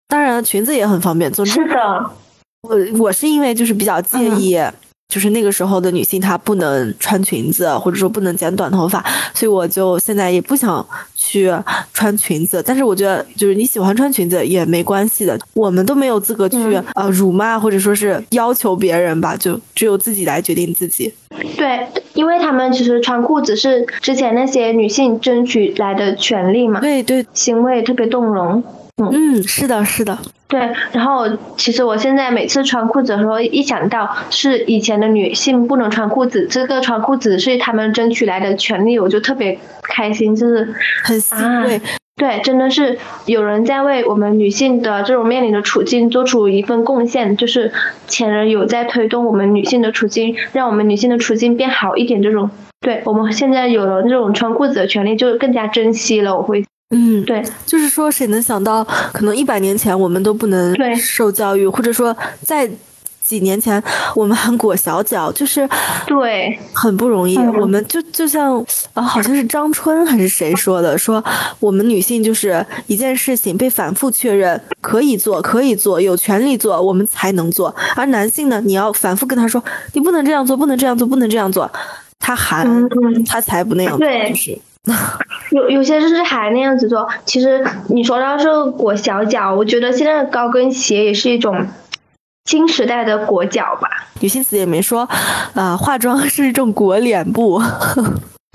[0.09, 1.31] 当然，裙子也很方便。
[1.33, 2.11] 总之，是的。
[2.69, 4.59] 我我是因为就是比较介意。
[5.09, 10.85] 就是那个时候的女性，她不能穿裙子，或者说不能剪短头发，所以我就现在也不想
[11.15, 11.53] 去
[11.93, 12.63] 穿裙子。
[12.67, 16.59] 但是我觉得，就是你喜欢穿裙子也没关系的，我们都没有资格去
[16.95, 21.13] 呃辱骂或者说是要求别人吧，就只有自己来决定自己。
[21.57, 26.81] 对，因为他们其实穿裤子是之前那些女性争取来的权利嘛。
[26.81, 28.63] 对对，行为，特别动容。
[28.97, 30.17] 嗯，是的，是的。
[30.47, 30.61] 对，
[30.93, 31.27] 然后
[31.57, 40.73] 其实我现在每次穿裤子的时候，一想到是以前的女性不能穿裤子，这个穿裤子是他们争取来的权利，我就特别开心，就是
[41.03, 41.81] 很欣慰。
[42.15, 47.73] 对，真的是有人在为我们女性的这种面临的处境做出一份贡献，就是
[48.07, 52.23] 前人有在推动我们女性的处境，让我们女性的处境变好一点。
[52.23, 52.49] 这种，
[52.81, 56.37] 对我们现在有了这种穿裤子的权利，就更加珍惜了。
[56.37, 56.65] 我会。
[56.97, 62.71] 嗯，对，就是说，谁能想到，可能一百年前我们都不能受教育，或者说在
[63.21, 63.83] 几年前
[64.15, 65.69] 我们还裹小脚，就是
[66.07, 67.37] 对，很不容易。
[67.37, 71.25] 我们就就像啊，好像是张春还是谁说的，说
[71.59, 77.75] 我们女性就是一件事情被反复确认可以做，可以做，有权利做，我们才能做。
[77.97, 79.61] 而男性呢，你要反复跟他说，
[79.95, 81.69] 你不能这样做，不能这样做，不能这样做，
[82.21, 82.65] 他还
[83.27, 84.57] 他才不那样做，就是。
[85.55, 91.69] 有有些就是还那样子做，其实你说到这个裹小脚，我觉得现在的高跟鞋也是一种
[92.47, 93.89] 新时代的裹脚吧。
[94.21, 95.09] 女性词也没说，
[95.55, 97.63] 啊，化妆是一种裹脸部。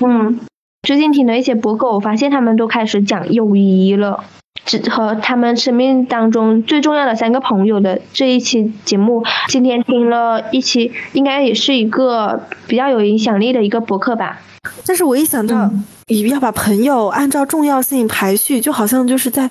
[0.06, 0.42] 嗯，
[0.86, 4.22] 最近听了一些博客，我发现他们都开始讲友谊了，
[4.66, 14.42] 只和他们生命当中最重要的三个朋友的这一期节目，今天听了一期，应该也是一个比较有影响力的一个博客吧。
[14.86, 15.70] 但是我一想到。
[16.10, 19.48] 要把朋友按照重要性排序，就好像就是在，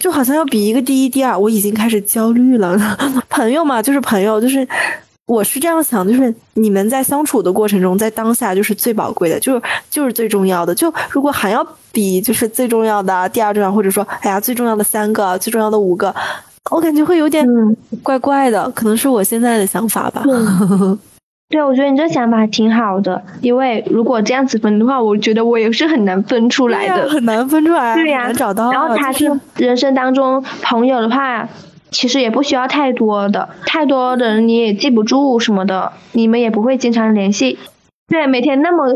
[0.00, 2.76] 就好像要比一个第一、第二，我已经开始焦虑了。
[3.30, 4.66] 朋友嘛，就是朋友，就是
[5.26, 10.74] 我是这样想，就是你们在相处的过程中，在当下就是最宝贵的，就是就是最重要的。
[10.74, 16.12] 就如果还要比，就是最重要的、第二重要，或者说，哎呀，最重要的三个、最重要的五个，
[16.72, 17.46] 我感觉会有点
[18.02, 20.24] 怪怪的，可能是我现在的想法吧。
[21.50, 28.70] 对，我觉得你这想法挺好的，因为如果这样子分的话，我觉得我也是很难分出来的，很难分出来，对呀，难找到。
[28.70, 31.48] 然后他是人生当中朋友的话。
[31.92, 37.58] 其实也不需要太多的，太多的人你也记不住什么的，你们也不会经常联系。
[38.10, 38.92] 对，每天那么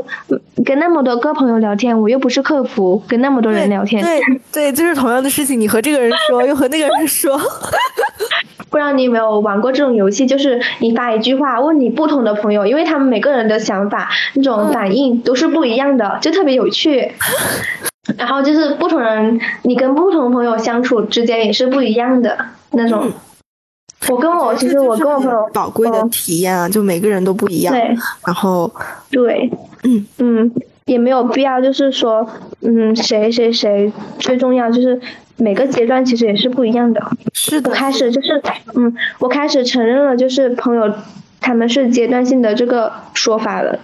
[0.64, 4.02] 跟那么多个朋友聊天，我又不是客服，跟那么多人聊天。
[4.02, 4.20] 对
[4.52, 7.38] 对，就是同样的事情，你和这个人说，又和那个人说。
[8.68, 10.26] 不知道你有没有玩过这种游戏？
[10.26, 17.12] 就是你发一句话，问你不同的朋友，因为他们每个人的想法那种反应都是不一样的，就特别有趣。
[18.18, 22.36] 然后就是不同人，你跟不同朋友相处之间也是不一样的。
[22.72, 23.08] 那种，
[24.10, 27.72] 我跟我其实我跟我朋友宝贵的体验啊，就每个人都不一样。
[27.72, 27.82] 对，
[28.26, 28.70] 然后
[29.10, 29.50] 对，
[29.84, 30.52] 嗯嗯，
[30.86, 32.26] 也没有必要，就是说，
[32.60, 35.00] 嗯，谁谁谁最重要，就是
[35.36, 37.00] 每个阶段其实也是不一样的。
[37.32, 37.70] 是的。
[37.70, 38.42] 我开始就是，
[38.74, 40.92] 嗯，我开始承认了，就是朋友
[41.40, 43.78] 他们是阶段性的这个说法了。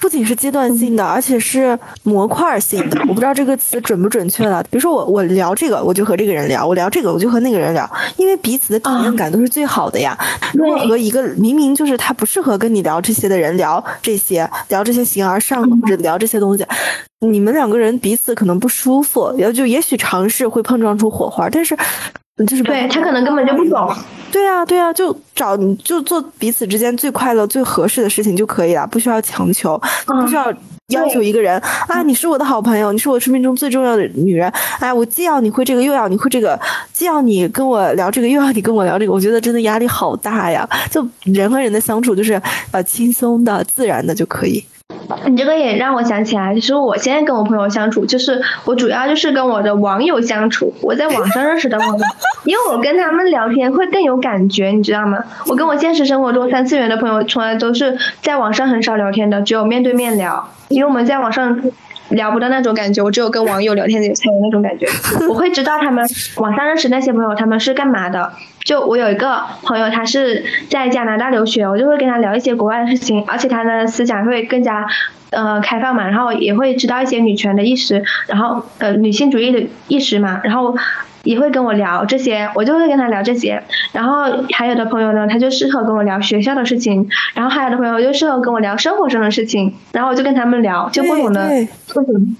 [0.00, 2.98] 不仅是阶段性的，而且是模块性的。
[3.02, 4.62] 我不知道这个词准不准确了。
[4.64, 7.88] 比如说我我聊这个，我就和这个人聊；我聊这个，我就和那个人聊。
[8.16, 10.16] 因为彼此的体验感都是最好的呀。
[10.54, 16.66] 如果和一个明明就是他不适合跟你聊这些的人聊这些，聊这些形而上或者聊这些东西，
[17.20, 21.76] 你们两个人彼此可能不舒服，也就也许尝试会碰撞出火花，但是。
[22.46, 23.92] 就是对他可能根本就不懂，
[24.30, 30.52] 对啊对啊，就找就做彼此之间最快乐最合适的事情就可以了，不需要强求，不需要
[30.88, 36.58] 要求一个人啊，你是我的好朋友，你是我生命中最重要的女人，哎，我既要你会这个，又要你会这个，
[36.92, 40.68] 既要你跟我聊这个，又要你跟我聊这个，我觉得真的压力好大呀。
[40.90, 44.64] 就人和人的相处，就是呃轻松的、自然的就可以。
[45.26, 52.04] 你这个也让我想起来，就是我现在跟我朋友相处，就是我主要就是跟我的网友相处，我在网上认识的网友，
[52.44, 55.18] 因为我跟他们聊天会更有感觉，你知道吗？
[55.46, 61.60] 我跟我现实生活中三次元的朋友，从来都是在网上很少聊天的，只有面对面聊，因为我们在网上。
[62.10, 64.86] 聊不到那种感觉，我只有跟网友聊天才有那种感觉。
[65.28, 66.04] 我会知道他们
[66.36, 68.32] 网上认识那些朋友，他们是干嘛的。
[68.64, 74.86] 就我有一个朋友，他是在加拿大留学，我就会跟他聊一些国外的事情，而且他的思想会更加
[75.30, 80.76] 呃开放嘛，然后也会知道一些女权的意识，然后呃女性主义的意识嘛，然后。
[81.24, 83.62] 也会跟我聊这些，我就会跟他聊这些。
[83.92, 87.04] 然后还有的朋友呢，他就适合跟我聊学校的事情；
[87.34, 89.74] 然后还有的朋友就适合跟我聊生活上的事情。
[89.92, 91.48] 然后我就跟他们聊，就不同的
[91.88, 92.36] 不同。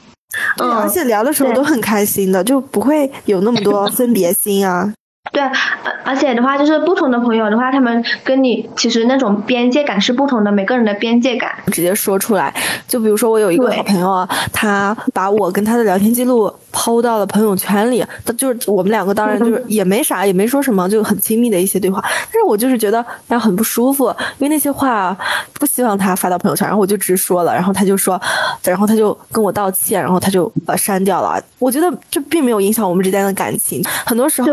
[0.62, 4.92] 嗯，而且聊的时候都很开心的，就不会有那么多分别心啊。
[5.32, 12.52] 对，而而且的话，就是不同的朋友的话，他们跟你其实那种边界感是不同的，每个人的边界感直接说出来。
[12.88, 22.00] 就比如说，我有一个好朋友啊，他把我跟他的聊天记录抛到了朋友圈里，他就是我们两个当然就是也没啥，也没说什么，就很亲密的一些对话。
[22.02, 24.08] 但是我就是觉得哎很不舒服，
[24.38, 25.16] 因为那些话
[25.54, 28.20] 不希望他发到朋友圈，然后我就直说了，然后他就说，
[28.62, 31.42] 然后他就跟我道歉，然后他就把删掉了。
[31.58, 34.48] 我觉得这并没有影响我们之间的感情，很多时候。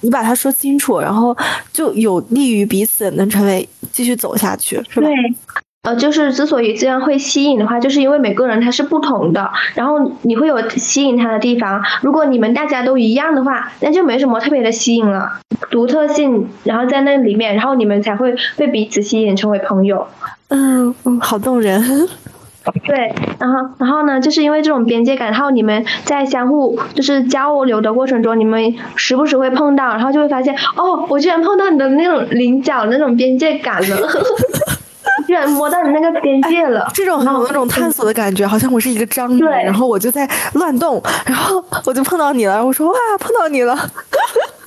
[0.00, 1.36] 你把它说清楚，然后
[1.72, 5.06] 就有利于彼此能成为继续走下去，是吧？
[5.06, 5.14] 对，
[5.84, 11.82] 呃，就是之所以这样会吸引的话，就是因为每个人他是不同的，然后你会有吸引他的地方。
[12.00, 15.30] 如果你们大家都一样的话，那就没什么特别的吸引了，
[15.70, 20.06] 独特性，然后在那里面，然后你们才会被彼此吸引成为朋友。
[20.48, 21.82] 嗯嗯，好动人。
[22.86, 34.08] 对，然后，然后呢，就是因为这种边界感，然后你们在相互就是交流的过程中，你们时不时会碰到，然后就会发现，哦，我居然碰到你的那种棱角那种边界感了。
[35.26, 43.74] 居然摸到你那个边界了，这种很有那种探索的感觉，好像我是一个章鱼，然后我就在乱动，然后我就碰到你了，我说哇，碰到你了。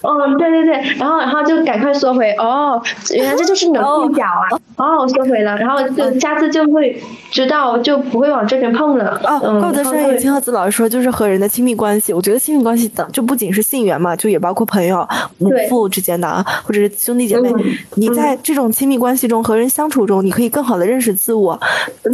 [0.02, 2.82] 嗯，对对对，然后然后就赶快缩回，哦，
[3.16, 4.46] 原来这就是你的触角啊，
[4.78, 7.02] 哦，我缩回了，然后就下次就会
[7.32, 9.20] 知道，就不会往这边碰了。
[9.24, 15.08] 哦，怪不得上一青鹤子老师说，就是和人的亲密关系，我觉得亲密关系的就不仅是性缘嘛，就也包括朋友、
[15.40, 17.52] 母父之间的啊，或者是兄弟姐妹。
[17.96, 21.60] 你在这种亲密关系中和人相处中，你可以更好的认识自我。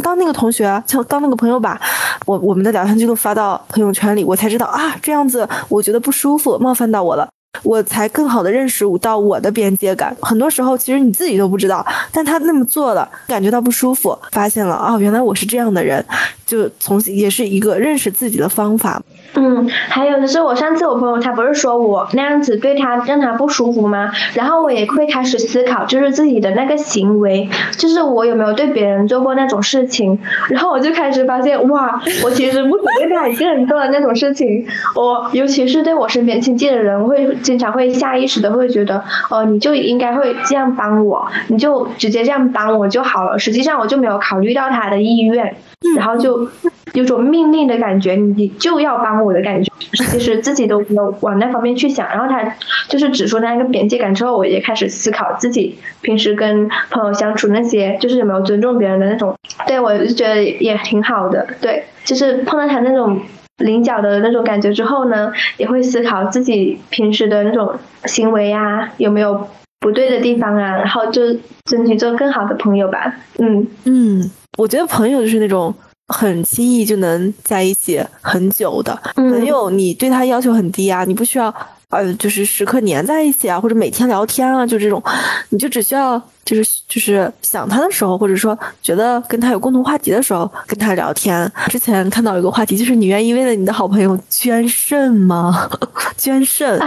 [0.02, 1.80] 当那个同学，就当那个朋友把
[2.26, 7.28] 我我们的聊天记录发到朋友圈里，我才知道啊，这样子我觉得不舒服，冒犯到我了。
[7.62, 10.14] 我才更好的认识到我的边界感。
[10.20, 16.04] 很多时候，其实你自己都不知道，但他那么做了，感觉到不舒服，发现了啊，原来我是这样的人。
[16.46, 19.02] 就从也是一个认识自己的方法。
[19.32, 24.12] 嗯，还有就是我上次我朋友他不是说我那样子对他让他不舒服吗？
[24.34, 27.48] 然后我也会开始思考，就是自己的那个行为，
[27.78, 30.18] 就是我有没有对别人做过那种事情？
[30.50, 43.38] 然后我就开始发现，哇，我其实不止对他一个人做的那种事情，我尤其是对我身边亲近的人，会经常会下意识的会觉得，哦，你就应该会这样帮我，你就直接这样帮我就好了。
[43.38, 45.54] 实际上我就没有考虑到他的意愿，
[45.96, 46.48] 然后就
[46.94, 49.70] 有种命令的感觉，你就要帮我的感觉。
[50.10, 52.08] 其实自己都没有往那方面去想。
[52.08, 52.42] 然后他
[52.88, 59.36] 就是指出那个边界感之后，我也开始思考自己平时跟朋友相处那些，就是有没有尊重别人的那种。
[59.66, 61.46] 对我就觉得也挺好的。
[61.60, 63.20] 对，就是碰到他那种
[63.58, 67.72] 棱角的那种感觉之后呢，也会思考自己平时的那种
[68.04, 69.46] 行为啊，有没有
[69.80, 71.22] 不对的地方啊，然后就
[71.64, 73.14] 争取做更好的朋友吧。
[73.38, 75.72] 嗯嗯，我觉得朋友就是那种
[76.08, 81.54] 很轻易就能在一起很久的朋友，你对他要求很低啊，你不需要
[81.94, 85.02] 呃，就是时刻黏在一起啊，或者每天聊天啊，就这种，
[85.50, 91.50] 你就只需要就是就是想他的时候，或者说觉得跟他有共同话题的时候跟他聊天。
[91.68, 95.68] 之前看到有个话题，就是你愿意为了你的好朋友捐肾吗？
[96.18, 96.78] 捐肾，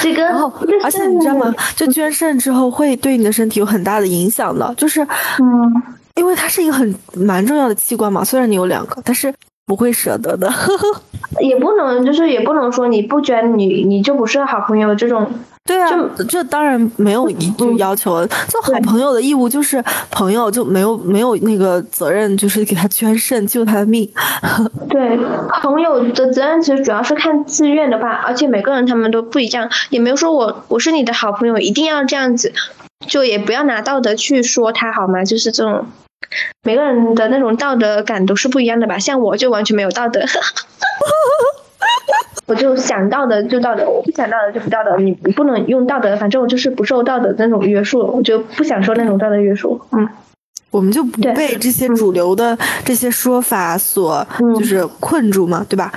[0.00, 0.52] 这个，然后
[0.82, 1.54] 而且你知道吗？
[1.76, 5.02] 就捐肾之后会对你的身体有很大的影响的，就是
[5.38, 5.82] 嗯。
[6.16, 9.32] 因为它是一个很蛮重要的器官嘛，虽然你有两个，但是
[9.66, 10.50] 不会舍得的。
[11.40, 15.30] 也不能，就是也不能说你不捐你你就不是好朋友这种。
[15.64, 15.88] 对啊，
[16.28, 24.10] 这当然没有一就要求，做好朋友的义务就是朋友就没有没有那个责任，就是给他捐肾救他的命。
[24.90, 25.16] 对，
[25.62, 32.52] 朋友的责任其实主要是看自愿的吧，而且每个人他们都不一样，也没有说我我是你的好朋友一定要这样子，
[33.06, 35.24] 就也不要拿道德去说他好吗？
[35.24, 35.86] 就是这种。
[36.62, 40.20] 每个人的那种道德感都是不一样的吧，像我就完全没有道德，
[42.46, 50.08] 我就想到的就道德，我不想到的就不道德，你不能用道德，反正我就是不受道德那种约束，我就不想受那种道德约束，嗯。
[50.70, 54.26] 我们就不被这些主流的这些说法所
[54.58, 55.92] 就是困住嘛，对吧？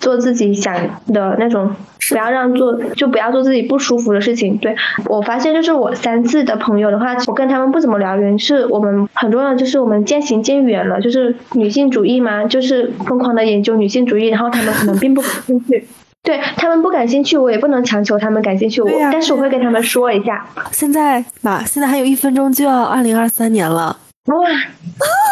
[0.00, 0.74] 做自己想
[1.12, 1.72] 的那种，
[2.08, 4.56] 不要让做就不要做自己不舒服的事情。
[4.58, 4.74] 对
[5.06, 11.00] 我发现，就是我三次的朋友的话，我跟他们不怎么聊，原因是我们很重要，就是我们渐行渐远了。
[11.00, 15.86] 就是女性主义嘛，就是疯狂的研究女性主义，然后他们可能并不感兴趣。
[16.22, 18.82] 对他们不感兴趣，我也不能强求他们感兴趣。
[18.82, 20.46] 我但是我会跟他们说一下。
[20.70, 23.96] 现在吧，现在还有一分钟就要二零二三年了。
[24.30, 24.48] 哇，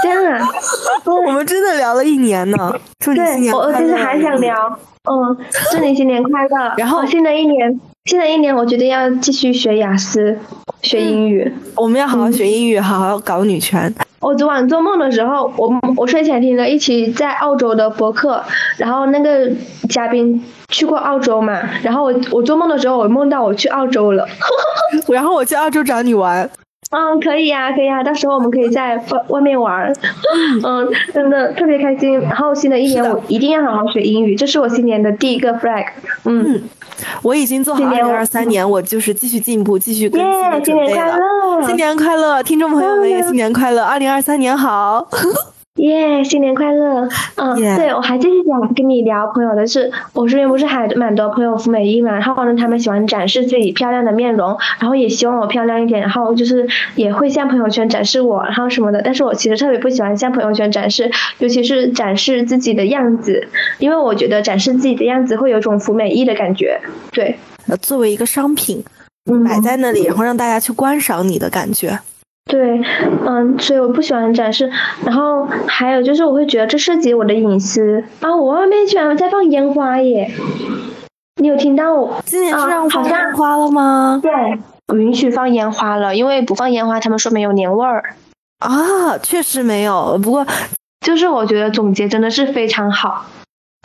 [0.03, 0.49] 这样啊！
[1.27, 2.75] 我们真的聊了一年呢。
[2.99, 3.69] 祝你新年快乐！
[3.69, 5.37] 我其实还想聊，嗯，
[5.71, 6.75] 祝你新年快乐。
[6.77, 10.37] 然后新的一年，新的一年，我决定要继续学雅思，
[10.83, 11.53] 学英语。
[11.77, 13.95] 我们要好好学英语，好好搞女权。
[14.21, 18.43] 我昨晚做梦的时候，我我睡前听了一期在澳洲的博客，
[18.77, 19.49] 然后那个
[19.89, 24.27] 嘉宾去过澳洲嘛，然后我我做梦的时候，我梦到我去澳洲了，
[25.09, 26.51] 然后我去澳洲找你玩。
[26.91, 29.93] 嗯，可以呀，可以呀，到时候我们可以在外外面玩，
[30.65, 32.19] 嗯，真的特别开心。
[32.21, 35.85] 然后新的一年我一定要好好学英语，这是我新年的第一个 flag。
[36.25, 36.63] 嗯，
[37.23, 40.95] 我已经做好二零二三年，我就是继续进步，继续更新的准备了。
[40.95, 41.67] 新年快乐！
[41.67, 45.07] 新年快乐，听众朋友们也新年快乐，二零二三年好。
[45.79, 47.09] 耶，新年快乐！
[47.37, 59.01] 嗯，对我还继续想跟你聊朋友的事，我身边不是还蛮多朋友服美役嘛，然后呢，他们喜欢展示自己漂亮的面容，然后也希望我漂亮一点，然后就是也会向朋友圈展示我，然后什么的。
[59.03, 63.47] 但是我其实特别不喜欢向朋友圈展示，尤其是展示自己的样子，
[63.79, 66.81] 因为我觉得展示自己的样子会有种服美役的感觉。
[67.13, 67.37] 对，
[67.69, 68.85] 呃，作为一个商品
[69.47, 71.99] 摆在那里，然后让大家去观赏你的感觉。
[72.49, 72.81] 对，
[73.27, 74.71] 嗯，所以我不喜欢展示。
[75.05, 78.35] 然后还有就是，我会觉得这涉及我的隐私啊！
[78.35, 80.31] 我外面居然在放烟花耶！
[81.41, 82.21] 你有听到我？
[82.25, 84.19] 今年是让放烟花了吗？
[84.23, 84.33] 对，
[84.87, 88.15] 不允许放烟花了，因为不放烟花，他们说没有年味儿。
[88.61, 90.19] 啊，确实没有。
[90.23, 90.47] 不过，
[91.05, 93.27] 就是我觉得总结真的是非常好。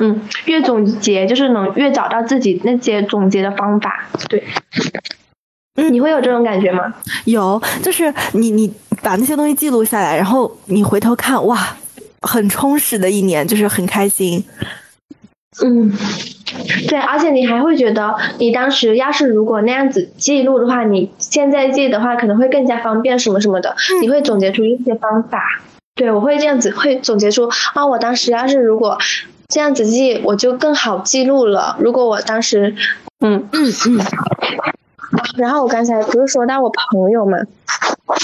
[0.01, 4.05] 嗯，越总结就是能越找到自己那些总结的方法。
[4.29, 4.43] 对。
[5.75, 6.93] 嗯，你会有这种感觉吗？
[7.25, 8.71] 有，就是你你
[9.01, 11.75] 把那些东西记录下来，然后你回头看，哇，
[12.21, 14.43] 很充实的一年，就是很开心。
[15.63, 15.91] 嗯，
[16.87, 23.75] 对，而且你还会觉得，你当时要是如果那样子记录的话，你现在记的话可能会更加方便什么什么的。
[24.01, 25.61] 你会总结出一些方法。
[25.95, 28.97] 对，我会这样子，会总结出啊，我当时要是如果
[29.47, 31.77] 这样子记，我就更好记录了。
[31.79, 32.75] 如果我当时，
[33.19, 34.01] 嗯嗯嗯。
[35.37, 37.37] 然后我刚才不是说到我朋友嘛，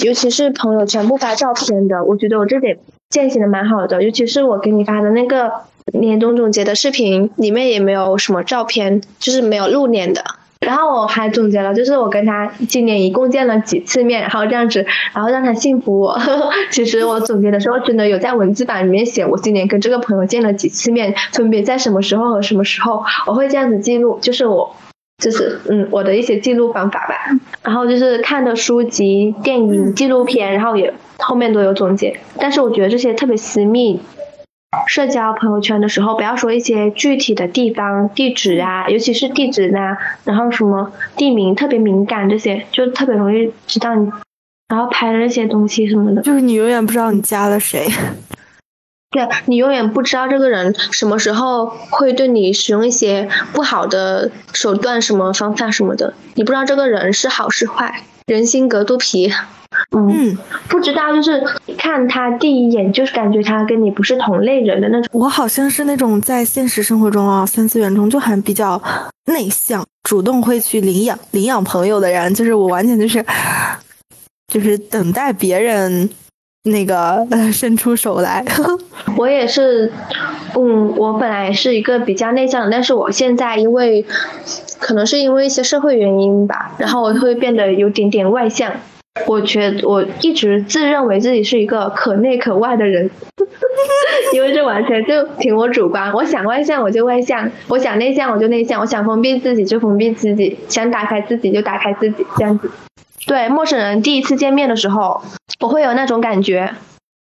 [0.05, 2.77] 尤其是朋友全部发照片的，我觉得我这点
[3.09, 5.51] 践行的蛮好的，尤其是我给你发的那个
[5.93, 10.23] 年终总结的视频，里面也没有什么照片，就是没有露脸的。
[10.59, 16.19] 然后我还总结了，就是我跟他今年一共见了几次面，然后这样子，然后让他信服我。
[16.69, 24.75] 其实我总结的时候，真的有在文字版里面写，我今年跟这个朋友见了几次面，分别在什么时候和什么时候，我会这样子记录，就是我，
[25.19, 27.15] 就是嗯，我的一些记录方法吧。
[27.63, 32.17] 然后就是看的书籍、电影、纪录片，然后也后面都有总结。
[32.39, 33.99] 但是我觉得这些特别私密。
[34.87, 44.11] 社交朋友圈的时候，不要说一些具体的地方地址啊，尤其是地址呐，然后什么地名特别敏感这些，就特别容易知道你，
[44.67, 47.87] 然后拍的那些东西什么的，就是你永远不知道你加了谁，
[49.11, 59.33] 对你永远不知道这个人什么时候会对你使用一些不好的手段，什么方法什么的，你不知道这个人是好是坏，人心隔肚皮。
[59.95, 60.35] 嗯，
[60.67, 61.43] 不知道，就是
[61.77, 65.09] 看他第一眼，就是感觉他跟你不是同类人的那种。
[65.11, 68.81] 我好像是那种在现实生活中啊，三次元中就还比较
[69.25, 72.33] 内向，主动会去领养领养朋友的人。
[72.33, 73.23] 就是我完全就是，
[74.51, 76.09] 就是等待别人
[76.63, 78.43] 那个伸出手来。
[79.17, 79.91] 我也是，
[80.55, 84.05] 嗯，我本来是一个比较内向的，但是我现在因为
[84.79, 88.71] 可能是因为一些社会原因吧，然后我会变得有点点外向。
[89.25, 93.09] 我觉我一直自认为自己是一个可内可外的人，
[94.33, 96.13] 因为这完全就凭我主观。
[96.13, 102.69] 我想外向我就外向，我想内向我就内向，我想封闭自己就封闭自己，想打开自己就打开自己，这样子。
[103.25, 105.21] 对陌生人第一次见面的时候，
[105.59, 106.73] 我会有那种感觉，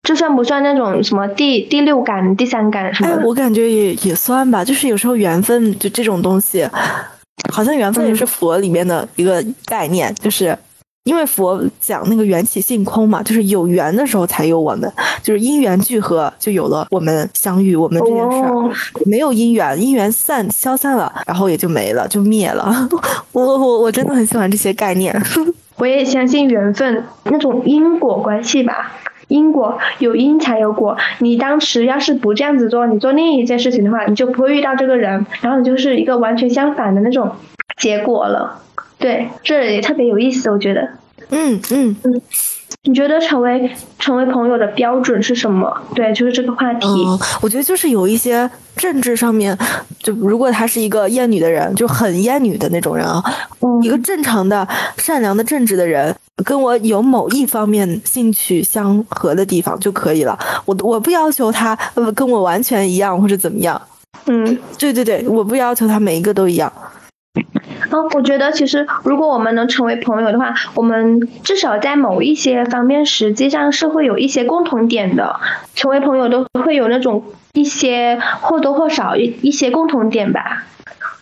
[0.02, 3.10] 这算不算那种什么第第六感、第三感什么？
[3.10, 6.68] 哎，我感觉也也算吧，就是有时候缘分就这种东西，
[7.52, 10.56] 好像缘分也是佛里面的一个概念，就是。
[11.04, 14.92] 因为佛讲那个缘起性空嘛，就是有缘的时候才有我们，
[15.22, 18.70] 就是因缘聚合就有了我们相遇，我们这件事儿。
[19.06, 22.86] 没有因缘，因缘散消散了，然后也就没了，就灭了。
[23.32, 25.18] 我我我真的很喜欢这些概念。
[25.78, 28.92] 我也相信缘分那种因果关系吧，
[29.28, 30.96] 因果有因才有果。
[31.20, 37.30] 你当时要是不这样子做，你做另一件事情的话，你就不会遇到这个人，然后你就是一个完全相反的那种
[37.76, 38.60] 结果了。
[38.98, 40.88] 对，这也特别有意思，我觉得。
[41.30, 42.20] 嗯嗯嗯，
[42.84, 45.70] 你觉得成为成为朋友的标准是什么？
[45.94, 46.86] 对，就是这个话题。
[46.86, 49.56] 嗯，我觉得就是有一些政治上面，
[49.98, 53.22] 就如果他是一个厌女的人，就很厌女的那种人啊，
[53.82, 54.66] 一个正常的、
[54.96, 56.14] 善良的、正直的人，
[56.44, 60.38] 跟我有某一方面兴趣相合的地方就可以了。
[60.64, 61.76] 我我不要求他
[62.14, 63.80] 跟我完全一样或者怎么样。
[64.26, 66.72] 嗯，对对对，我不要求他每一个都一样。
[67.90, 75.38] 嗯，我觉得其实如果我们能成为朋友的话，我们至少在某一些方面实际上是会有一些共同点的。
[75.74, 80.64] 成为朋友都会有那种一些或多或少一一些共同点吧。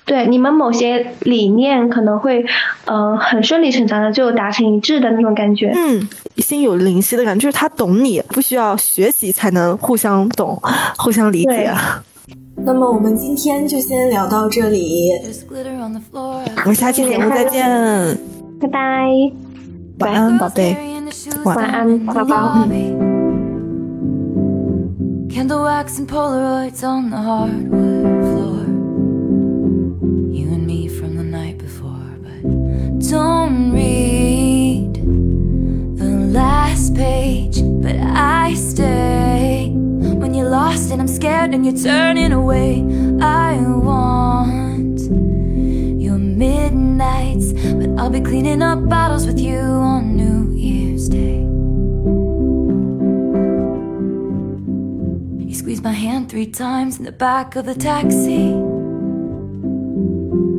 [0.04, 2.46] 对，你们某些理念可能会，
[2.84, 5.72] 嗯，很顺理成章的就达成一致的那种感觉。
[5.74, 10.62] 嗯，心有灵犀的感觉，就是他懂你，不需要学习才能互相懂、
[10.96, 11.72] 互相理解。
[12.56, 15.10] 那么我们今天就先聊到这里，
[16.56, 17.64] 我们下期节目再见，
[18.60, 19.06] 拜拜，
[20.00, 20.76] 晚安，宝贝，
[21.44, 22.66] 晚安，宝宝。
[38.78, 39.15] you're
[40.76, 42.80] and I'm scared and you're turning away.
[43.22, 45.00] I want
[46.00, 51.38] your midnights, but I'll be cleaning up bottles with you on New Year's Day.
[55.48, 58.52] You squeezed my hand three times in the back of the taxi.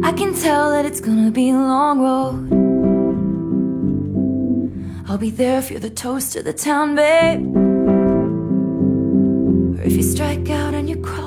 [0.03, 2.53] I can tell that it's gonna be a long road.
[5.07, 7.56] I'll be there if you're the toast of the town, babe
[9.78, 11.27] or if you strike out and you crawl